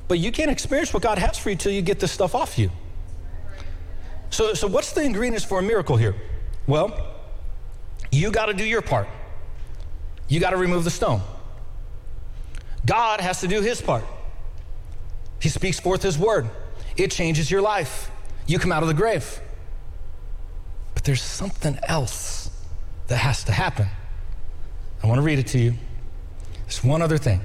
But 0.08 0.18
you 0.18 0.32
can't 0.32 0.50
experience 0.50 0.92
what 0.92 1.02
God 1.02 1.18
has 1.18 1.38
for 1.38 1.50
you 1.50 1.56
till 1.56 1.72
you 1.72 1.82
get 1.82 2.00
this 2.00 2.10
stuff 2.10 2.34
off 2.34 2.58
you. 2.58 2.70
So, 4.30 4.54
so 4.54 4.66
what's 4.66 4.92
the 4.92 5.02
ingredients 5.02 5.44
for 5.44 5.58
a 5.58 5.62
miracle 5.62 5.96
here? 5.96 6.14
Well, 6.66 7.16
you 8.10 8.30
got 8.30 8.46
to 8.46 8.54
do 8.54 8.64
your 8.64 8.82
part. 8.82 9.08
You 10.28 10.40
got 10.40 10.50
to 10.50 10.56
remove 10.56 10.84
the 10.84 10.90
stone. 10.90 11.20
God 12.86 13.20
has 13.20 13.40
to 13.40 13.48
do 13.48 13.60
his 13.60 13.80
part. 13.80 14.04
He 15.40 15.48
speaks 15.48 15.80
forth 15.80 16.02
his 16.02 16.18
word. 16.18 16.48
It 16.96 17.10
changes 17.10 17.50
your 17.50 17.62
life. 17.62 18.10
You 18.46 18.58
come 18.58 18.72
out 18.72 18.82
of 18.82 18.88
the 18.88 18.94
grave. 18.94 19.40
But 20.94 21.04
there's 21.04 21.22
something 21.22 21.78
else 21.84 22.50
that 23.06 23.16
has 23.16 23.44
to 23.44 23.52
happen. 23.52 23.86
I 25.02 25.06
want 25.06 25.18
to 25.18 25.22
read 25.22 25.38
it 25.38 25.46
to 25.48 25.58
you. 25.58 25.74
There's 26.64 26.84
one 26.84 27.00
other 27.02 27.18
thing. 27.18 27.40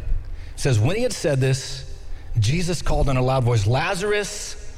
It 0.53 0.59
says, 0.59 0.79
When 0.79 0.95
he 0.95 1.03
had 1.03 1.13
said 1.13 1.39
this, 1.39 1.91
Jesus 2.39 2.81
called 2.81 3.09
in 3.09 3.17
a 3.17 3.21
loud 3.21 3.43
voice, 3.43 3.65
Lazarus, 3.65 4.73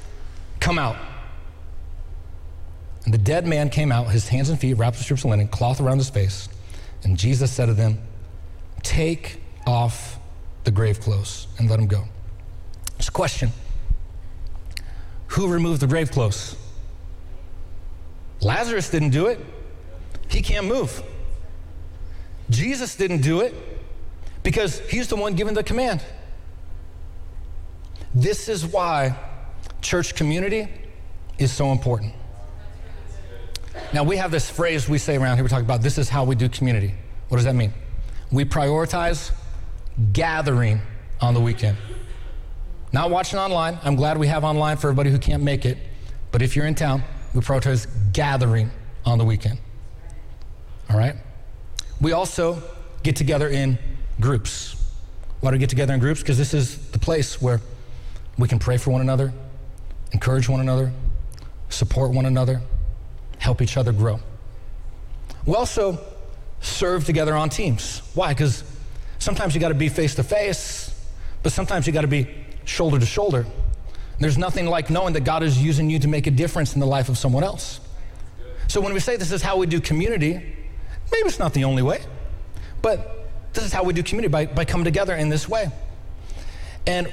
come 0.60 0.78
out. 0.78 0.96
And 3.06 3.14
the 3.14 3.18
dead 3.18 3.48
man 3.48 3.70
came 3.70 3.92
out, 3.92 4.10
his 4.10 4.28
hands 4.28 4.50
and 4.50 4.60
feet 4.60 4.74
wrapped 4.74 4.98
with 4.98 5.04
strips 5.04 5.24
of 5.24 5.32
linen, 5.32 5.48
cloth 5.48 5.80
around 5.80 5.98
his 5.98 6.10
face. 6.10 6.50
And 7.04 7.18
Jesus 7.18 7.52
said 7.52 7.68
to 7.68 7.74
them, 7.74 8.00
Take 8.84 9.42
off 9.66 10.20
the 10.68 10.72
grave 10.72 11.00
clothes 11.00 11.48
and 11.58 11.70
let 11.70 11.80
him 11.80 11.88
go. 11.88 12.04
It's 13.00 13.08
a 13.08 13.12
question 13.12 13.54
Who 15.28 15.48
removed 15.48 15.82
the 15.82 15.88
grave 15.88 16.12
clothes? 16.12 16.58
Lazarus 18.42 18.90
didn't 18.90 19.12
do 19.12 19.28
it. 19.28 19.40
He 20.28 20.42
can't 20.42 20.68
move. 20.68 21.02
Jesus 22.50 22.98
didn't 22.98 23.22
do 23.22 23.40
it 23.40 23.56
because 24.44 24.80
he's 24.90 25.08
the 25.08 25.16
one 25.16 25.36
giving 25.36 25.54
the 25.54 25.64
command. 25.64 26.04
This 28.14 28.50
is 28.50 28.66
why 28.66 29.18
church 29.82 30.16
community 30.16 30.68
is 31.40 31.50
so 31.50 31.72
important. 31.72 32.14
Now, 33.94 34.04
we 34.04 34.18
have 34.18 34.32
this 34.32 34.50
phrase 34.50 34.90
we 34.90 34.98
say 34.98 35.16
around 35.16 35.38
here, 35.38 35.46
we 35.46 35.50
talk 35.50 35.62
about 35.62 35.82
this 35.82 35.98
is 35.98 36.10
how 36.10 36.26
we 36.26 36.36
do 36.36 36.50
community. 36.50 36.94
What 37.30 37.38
does 37.38 37.46
that 37.46 37.56
mean? 37.56 37.74
We 38.34 38.44
prioritize 38.44 39.32
gathering 40.14 40.82
on 41.22 41.34
the 41.34 41.40
weekend. 41.40 41.78
not 42.94 43.10
watching 43.10 43.40
online. 43.40 43.78
I'm 43.84 43.96
glad 43.96 44.18
we 44.18 44.28
have 44.28 44.44
online 44.44 44.78
for 44.78 44.88
everybody 44.88 45.10
who 45.12 45.20
can't 45.20 45.44
make 45.44 45.66
it. 45.66 45.78
But 46.32 46.42
if 46.42 46.56
you're 46.56 46.66
in 46.66 46.76
town, 46.76 47.04
we 47.34 47.42
prioritize 47.42 47.88
gathering 48.14 48.72
on 49.06 49.18
the 49.18 49.26
weekend. 49.26 49.60
All 50.90 50.98
right? 50.98 51.16
We 52.00 52.12
also 52.14 52.62
get 53.04 53.16
together 53.16 53.50
in 53.50 53.78
groups. 54.20 54.76
Why 55.42 55.52
do 55.52 55.56
we 55.56 55.60
get 55.60 55.70
together 55.70 55.94
in 55.94 56.00
groups? 56.00 56.22
Because 56.22 56.38
this 56.38 56.54
is 56.54 56.78
the 56.92 57.00
place 57.00 57.42
where 57.42 57.60
we 58.38 58.48
can 58.48 58.60
pray 58.60 58.78
for 58.78 58.92
one 58.92 59.02
another, 59.02 59.34
encourage 60.12 60.48
one 60.48 60.60
another, 60.60 60.92
support 61.70 62.12
one 62.12 62.26
another, 62.26 62.62
help 63.40 63.62
each 63.62 63.78
other 63.78 63.92
grow. 63.92 64.20
We 65.46 65.56
also 65.56 66.00
serve 66.62 67.06
together 67.06 67.36
on 67.36 67.50
teams. 67.50 68.02
Why? 68.14 68.34
Because 68.34 68.64
sometimes 69.20 69.54
you 69.56 69.62
got 69.62 69.70
to 69.70 69.74
be 69.74 69.90
face 69.90 70.16
to 70.16 70.24
face, 70.24 70.94
but 71.44 71.52
sometimes 71.52 71.88
you 71.88 71.94
got 71.94 72.02
to 72.02 72.08
be 72.08 72.28
shoulder 72.66 73.00
to 73.00 73.06
shoulder. 73.06 73.46
There's 74.20 74.38
nothing 74.38 74.66
like 74.66 74.90
knowing 74.90 75.14
that 75.14 75.24
God 75.24 75.44
is 75.44 75.62
using 75.62 75.90
you 75.90 76.00
to 76.00 76.08
make 76.08 76.28
a 76.28 76.32
difference 76.32 76.74
in 76.74 76.80
the 76.80 76.88
life 76.88 77.10
of 77.10 77.18
someone 77.18 77.44
else. 77.44 77.80
So 78.68 78.82
when 78.82 78.94
we 78.94 79.00
say 79.00 79.16
this 79.16 79.32
is 79.32 79.42
how 79.42 79.58
we 79.58 79.68
do 79.68 79.80
community, 79.80 80.34
maybe 80.34 81.28
it's 81.28 81.40
not 81.40 81.54
the 81.54 81.64
only 81.64 81.84
way, 81.84 82.02
but 82.82 83.28
this 83.54 83.64
is 83.64 83.72
how 83.72 83.84
we 83.84 83.94
do 83.94 84.04
community 84.04 84.32
by, 84.32 84.46
by 84.46 84.66
coming 84.66 84.86
together 84.86 85.16
in 85.16 85.30
this 85.30 85.48
way. 85.48 85.70
And 86.86 87.12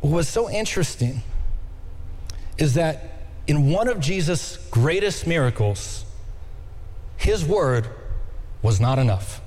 what 0.00 0.10
was 0.10 0.28
so 0.28 0.50
interesting 0.50 1.22
is 2.56 2.74
that 2.74 3.28
in 3.46 3.70
one 3.70 3.88
of 3.88 4.00
Jesus' 4.00 4.56
greatest 4.70 5.26
miracles, 5.26 6.04
his 7.16 7.44
word 7.44 7.88
was 8.62 8.80
not 8.80 8.98
enough. 8.98 9.40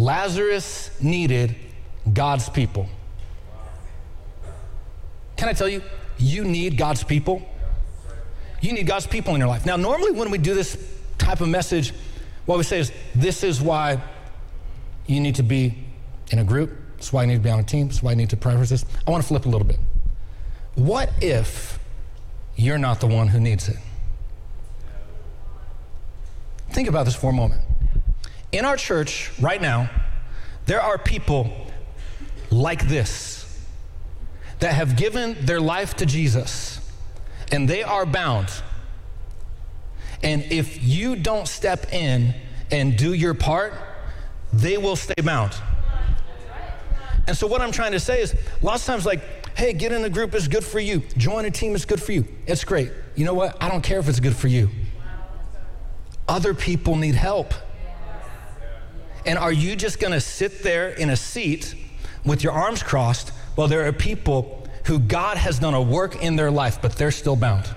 Lazarus 0.00 0.90
needed 1.02 1.54
God's 2.10 2.48
people. 2.48 2.88
Can 5.36 5.50
I 5.50 5.52
tell 5.52 5.68
you, 5.68 5.82
you 6.18 6.42
need 6.42 6.78
God's 6.78 7.04
people? 7.04 7.46
You 8.62 8.72
need 8.72 8.86
God's 8.86 9.06
people 9.06 9.34
in 9.34 9.40
your 9.40 9.48
life. 9.48 9.66
Now, 9.66 9.76
normally 9.76 10.12
when 10.12 10.30
we 10.30 10.38
do 10.38 10.54
this 10.54 10.82
type 11.18 11.42
of 11.42 11.48
message, 11.48 11.92
what 12.46 12.56
we 12.56 12.64
say 12.64 12.78
is 12.78 12.92
this 13.14 13.44
is 13.44 13.60
why 13.60 14.00
you 15.06 15.20
need 15.20 15.34
to 15.34 15.42
be 15.42 15.74
in 16.30 16.38
a 16.38 16.44
group. 16.44 16.70
That's 16.96 17.12
why 17.12 17.24
you 17.24 17.28
need 17.28 17.36
to 17.36 17.40
be 17.40 17.50
on 17.50 17.60
a 17.60 17.62
team. 17.62 17.88
That's 17.88 18.02
why 18.02 18.12
you 18.12 18.16
need 18.16 18.30
to 18.30 18.36
prioritize 18.38 18.70
this. 18.70 18.86
I 19.06 19.10
want 19.10 19.22
to 19.22 19.28
flip 19.28 19.44
a 19.44 19.50
little 19.50 19.66
bit. 19.66 19.78
What 20.76 21.10
if 21.20 21.78
you're 22.56 22.78
not 22.78 23.00
the 23.00 23.06
one 23.06 23.28
who 23.28 23.38
needs 23.38 23.68
it? 23.68 23.76
Think 26.70 26.88
about 26.88 27.04
this 27.04 27.14
for 27.14 27.28
a 27.28 27.34
moment. 27.34 27.60
In 28.52 28.64
our 28.64 28.76
church 28.76 29.30
right 29.40 29.60
now, 29.60 29.90
there 30.66 30.80
are 30.80 30.98
people 30.98 31.50
like 32.50 32.88
this 32.88 33.36
that 34.58 34.74
have 34.74 34.96
given 34.96 35.36
their 35.40 35.60
life 35.60 35.94
to 35.96 36.06
Jesus 36.06 36.80
and 37.52 37.68
they 37.68 37.82
are 37.82 38.06
bound. 38.06 38.50
And 40.22 40.42
if 40.50 40.82
you 40.82 41.16
don't 41.16 41.48
step 41.48 41.92
in 41.92 42.34
and 42.70 42.96
do 42.96 43.14
your 43.14 43.34
part, 43.34 43.72
they 44.52 44.76
will 44.76 44.96
stay 44.96 45.20
bound. 45.22 45.54
And 47.26 47.36
so, 47.36 47.46
what 47.46 47.60
I'm 47.60 47.72
trying 47.72 47.92
to 47.92 48.00
say 48.00 48.22
is, 48.22 48.34
lots 48.60 48.82
of 48.82 48.86
times, 48.86 49.06
like, 49.06 49.56
hey, 49.56 49.72
get 49.72 49.92
in 49.92 50.04
a 50.04 50.10
group 50.10 50.34
is 50.34 50.48
good 50.48 50.64
for 50.64 50.80
you, 50.80 51.00
join 51.16 51.44
a 51.44 51.50
team 51.50 51.74
is 51.74 51.84
good 51.84 52.02
for 52.02 52.12
you. 52.12 52.26
It's 52.46 52.64
great. 52.64 52.90
You 53.14 53.24
know 53.24 53.34
what? 53.34 53.62
I 53.62 53.68
don't 53.68 53.82
care 53.82 54.00
if 54.00 54.08
it's 54.08 54.20
good 54.20 54.34
for 54.34 54.48
you. 54.48 54.68
Other 56.28 56.54
people 56.54 56.96
need 56.96 57.14
help. 57.14 57.54
And 59.26 59.38
are 59.38 59.52
you 59.52 59.76
just 59.76 60.00
going 60.00 60.12
to 60.12 60.20
sit 60.20 60.62
there 60.62 60.90
in 60.90 61.10
a 61.10 61.16
seat 61.16 61.74
with 62.24 62.42
your 62.42 62.52
arms 62.52 62.82
crossed 62.82 63.30
while 63.54 63.68
there 63.68 63.86
are 63.86 63.92
people 63.92 64.66
who 64.86 64.98
God 64.98 65.36
has 65.36 65.58
done 65.58 65.74
a 65.74 65.82
work 65.82 66.22
in 66.22 66.36
their 66.36 66.50
life, 66.50 66.80
but 66.80 66.96
they're 66.96 67.10
still 67.10 67.36
bound? 67.36 67.68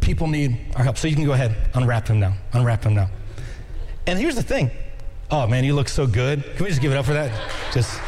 People 0.00 0.26
need 0.26 0.58
our 0.76 0.84
help. 0.84 0.98
So 0.98 1.06
you 1.06 1.14
can 1.14 1.24
go 1.24 1.32
ahead, 1.32 1.56
unwrap 1.74 2.08
him 2.08 2.18
now. 2.18 2.34
Unwrap 2.52 2.84
him 2.84 2.94
now. 2.94 3.08
And 4.06 4.18
here's 4.18 4.34
the 4.34 4.42
thing. 4.42 4.70
Oh 5.30 5.46
man, 5.46 5.64
you 5.64 5.74
look 5.74 5.88
so 5.88 6.06
good. 6.06 6.42
Can 6.42 6.64
we 6.64 6.70
just 6.70 6.82
give 6.82 6.92
it 6.92 6.96
up 6.96 7.06
for 7.06 7.12
that? 7.12 7.30
Just 7.72 8.00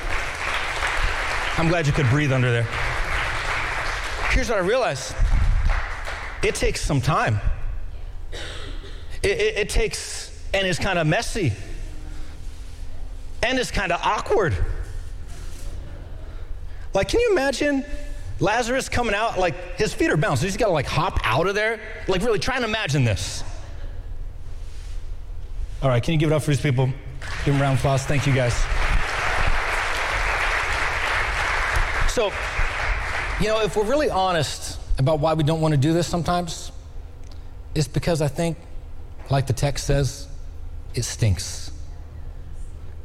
I'm 1.56 1.68
glad 1.68 1.86
you 1.86 1.92
could 1.92 2.06
breathe 2.06 2.32
under 2.32 2.50
there. 2.50 2.66
Here's 4.30 4.48
what 4.48 4.58
I 4.58 4.62
realized 4.62 5.14
it 6.42 6.56
takes 6.56 6.80
some 6.80 7.00
time. 7.00 7.38
It, 9.24 9.40
it, 9.40 9.56
it 9.56 9.68
takes, 9.70 10.30
and 10.52 10.66
it's 10.66 10.78
kind 10.78 10.98
of 10.98 11.06
messy, 11.06 11.52
and 13.42 13.58
it's 13.58 13.70
kind 13.70 13.90
of 13.90 14.00
awkward. 14.02 14.54
Like, 16.92 17.08
can 17.08 17.20
you 17.20 17.32
imagine 17.32 17.84
Lazarus 18.38 18.88
coming 18.88 19.14
out? 19.14 19.38
Like, 19.38 19.78
his 19.78 19.94
feet 19.94 20.10
are 20.10 20.16
bound, 20.18 20.38
so 20.38 20.44
he's 20.44 20.58
got 20.58 20.66
to 20.66 20.72
like 20.72 20.86
hop 20.86 21.18
out 21.24 21.46
of 21.46 21.54
there. 21.54 21.80
Like, 22.06 22.22
really, 22.22 22.38
try 22.38 22.56
and 22.56 22.64
imagine 22.64 23.04
this. 23.04 23.42
All 25.82 25.88
right, 25.88 26.02
can 26.02 26.12
you 26.12 26.20
give 26.20 26.30
it 26.30 26.34
up 26.34 26.42
for 26.42 26.50
these 26.50 26.60
people? 26.60 26.86
Give 27.44 27.54
them 27.54 27.56
a 27.56 27.60
round 27.60 27.74
of 27.74 27.80
applause. 27.80 28.04
Thank 28.04 28.26
you, 28.26 28.34
guys. 28.34 28.54
So, 32.12 32.30
you 33.40 33.48
know, 33.48 33.62
if 33.62 33.74
we're 33.76 33.84
really 33.84 34.10
honest 34.10 34.78
about 34.98 35.18
why 35.18 35.34
we 35.34 35.42
don't 35.42 35.60
want 35.60 35.72
to 35.72 35.78
do 35.78 35.92
this 35.92 36.06
sometimes, 36.06 36.70
it's 37.74 37.88
because 37.88 38.22
I 38.22 38.28
think, 38.28 38.56
like 39.30 39.46
the 39.46 39.52
text 39.52 39.86
says, 39.86 40.28
it 40.94 41.04
stinks. 41.04 41.70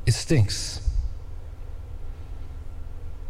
It 0.05 0.13
stinks. 0.13 0.81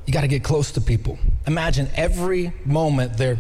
You 0.06 0.14
got 0.14 0.22
to 0.22 0.28
get 0.28 0.44
close 0.44 0.72
to 0.72 0.82
people. 0.82 1.20
Imagine 1.46 1.88
every 1.96 2.52
moment 2.66 3.18
they're 3.18 3.40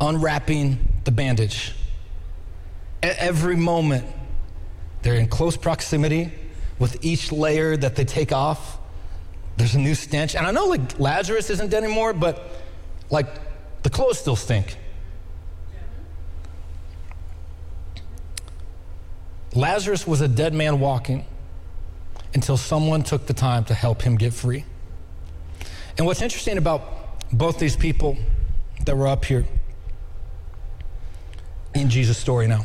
unwrapping 0.00 0.78
the 1.04 1.10
bandage. 1.10 1.74
Every 3.02 3.56
moment 3.56 4.06
they're 5.02 5.14
in 5.14 5.28
close 5.28 5.56
proximity 5.56 6.32
with 6.78 7.04
each 7.04 7.32
layer 7.32 7.76
that 7.76 7.96
they 7.96 8.04
take 8.04 8.32
off. 8.32 8.78
There's 9.56 9.74
a 9.74 9.78
new 9.78 9.94
stench. 9.94 10.34
And 10.34 10.46
I 10.46 10.50
know 10.50 10.66
like 10.66 10.98
Lazarus 10.98 11.50
isn't 11.50 11.70
dead 11.70 11.84
anymore, 11.84 12.12
but 12.12 12.62
like 13.10 13.26
the 13.82 13.90
clothes 13.90 14.18
still 14.18 14.36
stink. 14.36 14.76
Lazarus 19.54 20.06
was 20.06 20.20
a 20.20 20.28
dead 20.28 20.54
man 20.54 20.78
walking 20.78 21.24
until 22.34 22.56
someone 22.56 23.02
took 23.02 23.26
the 23.26 23.34
time 23.34 23.64
to 23.64 23.74
help 23.74 24.02
him 24.02 24.16
get 24.16 24.32
free. 24.32 24.64
And 25.98 26.06
what's 26.06 26.22
interesting 26.22 26.56
about 26.56 27.30
both 27.32 27.58
these 27.58 27.76
people 27.76 28.16
that 28.84 28.96
were 28.96 29.08
up 29.08 29.24
here 29.24 29.44
in 31.74 31.90
Jesus' 31.90 32.18
story 32.18 32.46
now 32.46 32.64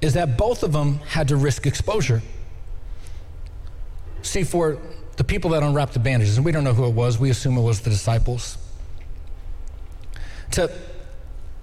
is 0.00 0.14
that 0.14 0.36
both 0.36 0.62
of 0.62 0.72
them 0.72 0.98
had 1.00 1.28
to 1.28 1.36
risk 1.36 1.66
exposure. 1.66 2.22
See, 4.22 4.44
for 4.44 4.78
the 5.16 5.24
people 5.24 5.50
that 5.50 5.62
unwrapped 5.62 5.92
the 5.92 5.98
bandages, 5.98 6.36
and 6.36 6.44
we 6.44 6.52
don't 6.52 6.64
know 6.64 6.74
who 6.74 6.86
it 6.86 6.94
was, 6.94 7.18
we 7.18 7.30
assume 7.30 7.56
it 7.58 7.62
was 7.62 7.80
the 7.80 7.90
disciples. 7.90 8.56
To 10.52 10.70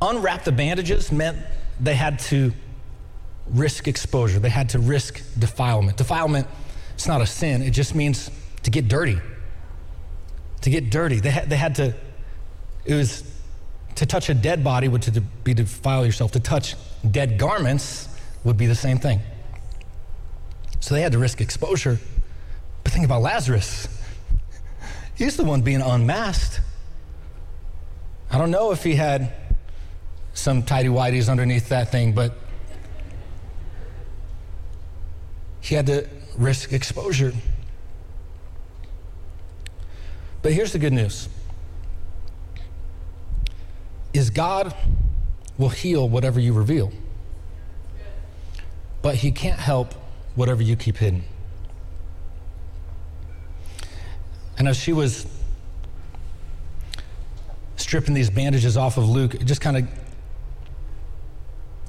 unwrap 0.01 0.43
the 0.43 0.51
bandages 0.51 1.11
meant 1.11 1.37
they 1.79 1.95
had 1.95 2.19
to 2.19 2.53
risk 3.47 3.87
exposure, 3.87 4.39
they 4.39 4.49
had 4.49 4.69
to 4.69 4.79
risk 4.79 5.21
defilement. 5.37 5.97
Defilement, 5.97 6.47
it's 6.93 7.07
not 7.07 7.21
a 7.21 7.25
sin, 7.25 7.61
it 7.61 7.71
just 7.71 7.95
means 7.95 8.31
to 8.63 8.71
get 8.71 8.87
dirty. 8.87 9.19
To 10.61 10.69
get 10.69 10.89
dirty. 10.89 11.19
They 11.19 11.29
had, 11.29 11.49
they 11.49 11.57
had 11.57 11.75
to, 11.75 11.93
it 12.85 12.95
was 12.95 13.23
to 13.95 14.05
touch 14.05 14.29
a 14.29 14.33
dead 14.33 14.63
body 14.63 14.87
would 14.87 15.01
to 15.03 15.21
be 15.21 15.53
to 15.53 15.63
defile 15.63 16.05
yourself. 16.05 16.31
To 16.33 16.39
touch 16.39 16.75
dead 17.09 17.37
garments 17.37 18.09
would 18.43 18.57
be 18.57 18.65
the 18.65 18.75
same 18.75 18.97
thing. 18.97 19.21
So 20.79 20.95
they 20.95 21.01
had 21.01 21.13
to 21.13 21.17
risk 21.17 21.41
exposure. 21.41 21.99
But 22.83 22.91
think 22.91 23.05
about 23.05 23.21
Lazarus. 23.21 23.87
He's 25.15 25.37
the 25.37 25.43
one 25.43 25.61
being 25.61 25.81
unmasked. 25.81 26.61
I 28.29 28.37
don't 28.37 28.51
know 28.51 28.71
if 28.71 28.83
he 28.83 28.95
had 28.95 29.33
some 30.33 30.63
tidy 30.63 30.89
whities 30.89 31.29
underneath 31.29 31.69
that 31.69 31.91
thing, 31.91 32.13
but 32.13 32.33
he 35.65 35.73
had 35.73 35.87
to 35.87 36.07
risk 36.37 36.73
exposure. 36.73 37.33
But 40.43 40.53
here's 40.53 40.71
the 40.71 40.77
good 40.77 40.93
news 40.93 41.27
is 44.13 44.29
God 44.29 44.75
will 45.57 45.69
heal 45.69 46.07
whatever 46.07 46.39
you 46.39 46.53
reveal. 46.53 46.91
But 49.01 49.15
he 49.15 49.31
can't 49.31 49.59
help 49.59 49.93
whatever 50.35 50.61
you 50.61 50.75
keep 50.75 50.97
hidden. 50.97 51.23
And 54.59 54.67
as 54.67 54.77
she 54.77 54.93
was 54.93 55.25
stripping 57.75 58.13
these 58.13 58.29
bandages 58.29 58.77
off 58.77 58.97
of 58.97 59.09
Luke, 59.09 59.33
it 59.33 59.45
just 59.45 59.61
kind 59.61 59.77
of 59.77 59.87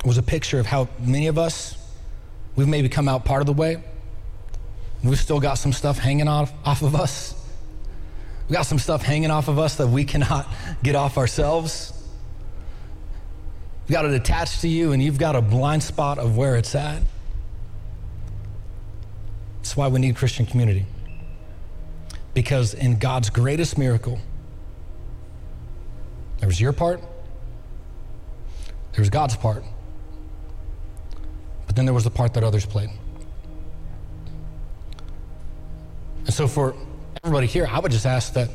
was 0.03 0.17
a 0.17 0.23
picture 0.23 0.59
of 0.59 0.65
how 0.65 0.89
many 0.99 1.27
of 1.27 1.37
us, 1.37 1.77
we've 2.57 2.69
maybe 2.69 2.89
come 2.89 3.09
out 3.09 3.25
part 3.25 3.41
of 3.43 3.47
the 3.47 3.53
way, 3.53 3.83
We've 5.07 5.19
still 5.19 5.41
got 5.41 5.55
some 5.55 5.73
stuff 5.73 5.99
hanging 5.99 6.29
off, 6.29 6.53
off 6.65 6.83
of 6.83 6.95
us. 6.95 7.35
We 8.49 8.55
got 8.55 8.63
some 8.63 8.79
stuff 8.79 9.03
hanging 9.03 9.31
off 9.31 9.49
of 9.49 9.59
us 9.59 9.77
that 9.77 9.89
we 9.89 10.05
cannot 10.05 10.49
get 10.83 10.95
off 10.95 11.19
ourselves. 11.19 11.93
we've 13.87 13.93
got 13.93 14.05
it 14.05 14.13
attached 14.13 14.63
to 14.63 14.69
you, 14.69 14.93
and 14.93 15.03
you've 15.03 15.19
got 15.19 15.37
a 15.37 15.43
blind 15.43 15.83
spot 15.83 16.19
of 16.19 16.37
where 16.37 16.57
it's 16.57 16.75
at. 16.75 17.03
That's 19.59 19.77
why 19.77 19.89
we 19.89 20.01
need 20.01 20.17
Christian 20.17 20.47
community. 20.47 20.87
Because 22.35 22.75
in 22.75 22.99
God's 22.99 23.31
greatest 23.31 23.79
miracle, 23.79 24.19
there 26.39 26.49
was 26.49 26.61
your 26.61 26.73
part, 26.73 27.01
there 28.93 29.01
was 29.01 29.11
God's 29.11 29.37
part, 29.37 29.65
then 31.77 31.85
there 31.85 31.95
was 31.95 32.05
the 32.05 32.11
part 32.11 32.35
that 32.35 32.43
others 32.43 32.65
played. 32.65 32.89
And 36.25 36.35
so, 36.35 36.49
for 36.49 36.75
everybody 37.23 37.47
here, 37.47 37.69
I 37.71 37.79
would 37.79 37.93
just 37.93 38.07
ask 38.07 38.33
that 38.33 38.49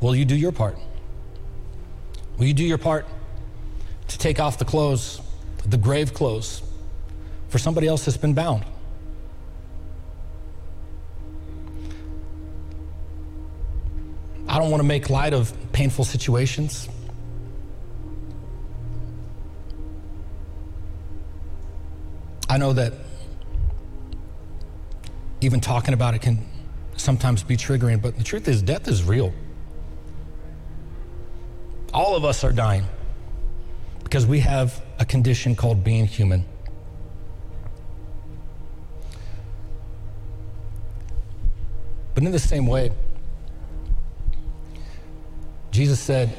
will 0.00 0.14
you 0.14 0.24
do 0.24 0.36
your 0.36 0.52
part? 0.52 0.76
Will 2.36 2.44
you 2.44 2.54
do 2.54 2.64
your 2.64 2.78
part 2.78 3.06
to 4.08 4.18
take 4.18 4.38
off 4.38 4.58
the 4.58 4.64
clothes, 4.64 5.20
the 5.64 5.78
grave 5.78 6.12
clothes, 6.12 6.62
for 7.48 7.58
somebody 7.58 7.88
else 7.88 8.04
that's 8.04 8.18
been 8.18 8.34
bound? 8.34 8.64
I 14.48 14.58
don't 14.58 14.70
want 14.70 14.80
to 14.80 14.86
make 14.86 15.10
light 15.10 15.32
of 15.32 15.52
painful 15.72 16.04
situations. 16.04 16.88
I 22.56 22.58
know 22.58 22.72
that 22.72 22.94
even 25.42 25.60
talking 25.60 25.92
about 25.92 26.14
it 26.14 26.22
can 26.22 26.42
sometimes 26.96 27.42
be 27.42 27.54
triggering, 27.54 28.00
but 28.00 28.16
the 28.16 28.24
truth 28.24 28.48
is, 28.48 28.62
death 28.62 28.88
is 28.88 29.04
real. 29.04 29.34
All 31.92 32.16
of 32.16 32.24
us 32.24 32.44
are 32.44 32.52
dying 32.52 32.86
because 34.04 34.24
we 34.24 34.40
have 34.40 34.82
a 34.98 35.04
condition 35.04 35.54
called 35.54 35.84
being 35.84 36.06
human. 36.06 36.46
But 42.14 42.24
in 42.24 42.32
the 42.32 42.38
same 42.38 42.66
way, 42.66 42.90
Jesus 45.72 46.00
said 46.00 46.34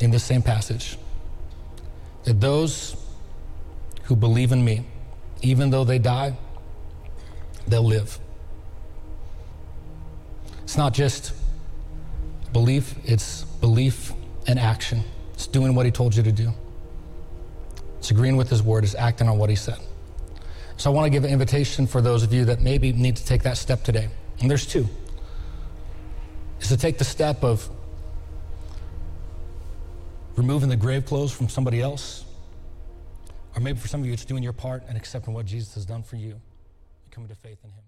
in 0.00 0.10
this 0.10 0.24
same 0.24 0.42
passage 0.42 0.98
that 2.24 2.40
those 2.40 3.05
who 4.06 4.16
believe 4.16 4.52
in 4.52 4.64
me, 4.64 4.84
even 5.42 5.70
though 5.70 5.84
they 5.84 5.98
die, 5.98 6.36
they'll 7.66 7.84
live. 7.84 8.18
It's 10.62 10.76
not 10.76 10.94
just 10.94 11.32
belief, 12.52 12.94
it's 13.04 13.44
belief 13.44 14.12
and 14.46 14.58
action. 14.58 15.02
It's 15.34 15.46
doing 15.46 15.74
what 15.74 15.86
he 15.86 15.92
told 15.92 16.14
you 16.14 16.22
to 16.22 16.32
do. 16.32 16.52
It's 17.98 18.10
agreeing 18.10 18.36
with 18.36 18.48
his 18.48 18.62
word, 18.62 18.84
it's 18.84 18.94
acting 18.94 19.28
on 19.28 19.38
what 19.38 19.50
he 19.50 19.56
said. 19.56 19.78
So 20.76 20.90
I 20.90 20.94
want 20.94 21.06
to 21.06 21.10
give 21.10 21.24
an 21.24 21.30
invitation 21.30 21.86
for 21.86 22.00
those 22.00 22.22
of 22.22 22.32
you 22.32 22.44
that 22.46 22.60
maybe 22.60 22.92
need 22.92 23.16
to 23.16 23.24
take 23.24 23.42
that 23.42 23.56
step 23.56 23.82
today. 23.82 24.08
And 24.40 24.50
there's 24.50 24.66
two 24.66 24.88
is 26.60 26.68
to 26.68 26.76
take 26.76 26.98
the 26.98 27.04
step 27.04 27.44
of 27.44 27.68
removing 30.36 30.68
the 30.68 30.76
grave 30.76 31.06
clothes 31.06 31.32
from 31.32 31.48
somebody 31.48 31.80
else. 31.80 32.25
Or 33.56 33.60
maybe 33.60 33.78
for 33.78 33.88
some 33.88 34.00
of 34.00 34.06
you, 34.06 34.12
it's 34.12 34.24
doing 34.26 34.42
your 34.42 34.52
part 34.52 34.84
and 34.86 34.96
accepting 34.96 35.32
what 35.32 35.46
Jesus 35.46 35.74
has 35.74 35.86
done 35.86 36.02
for 36.02 36.16
you 36.16 36.32
and 36.32 37.10
coming 37.10 37.28
to 37.28 37.34
faith 37.34 37.58
in 37.64 37.70
Him. 37.70 37.84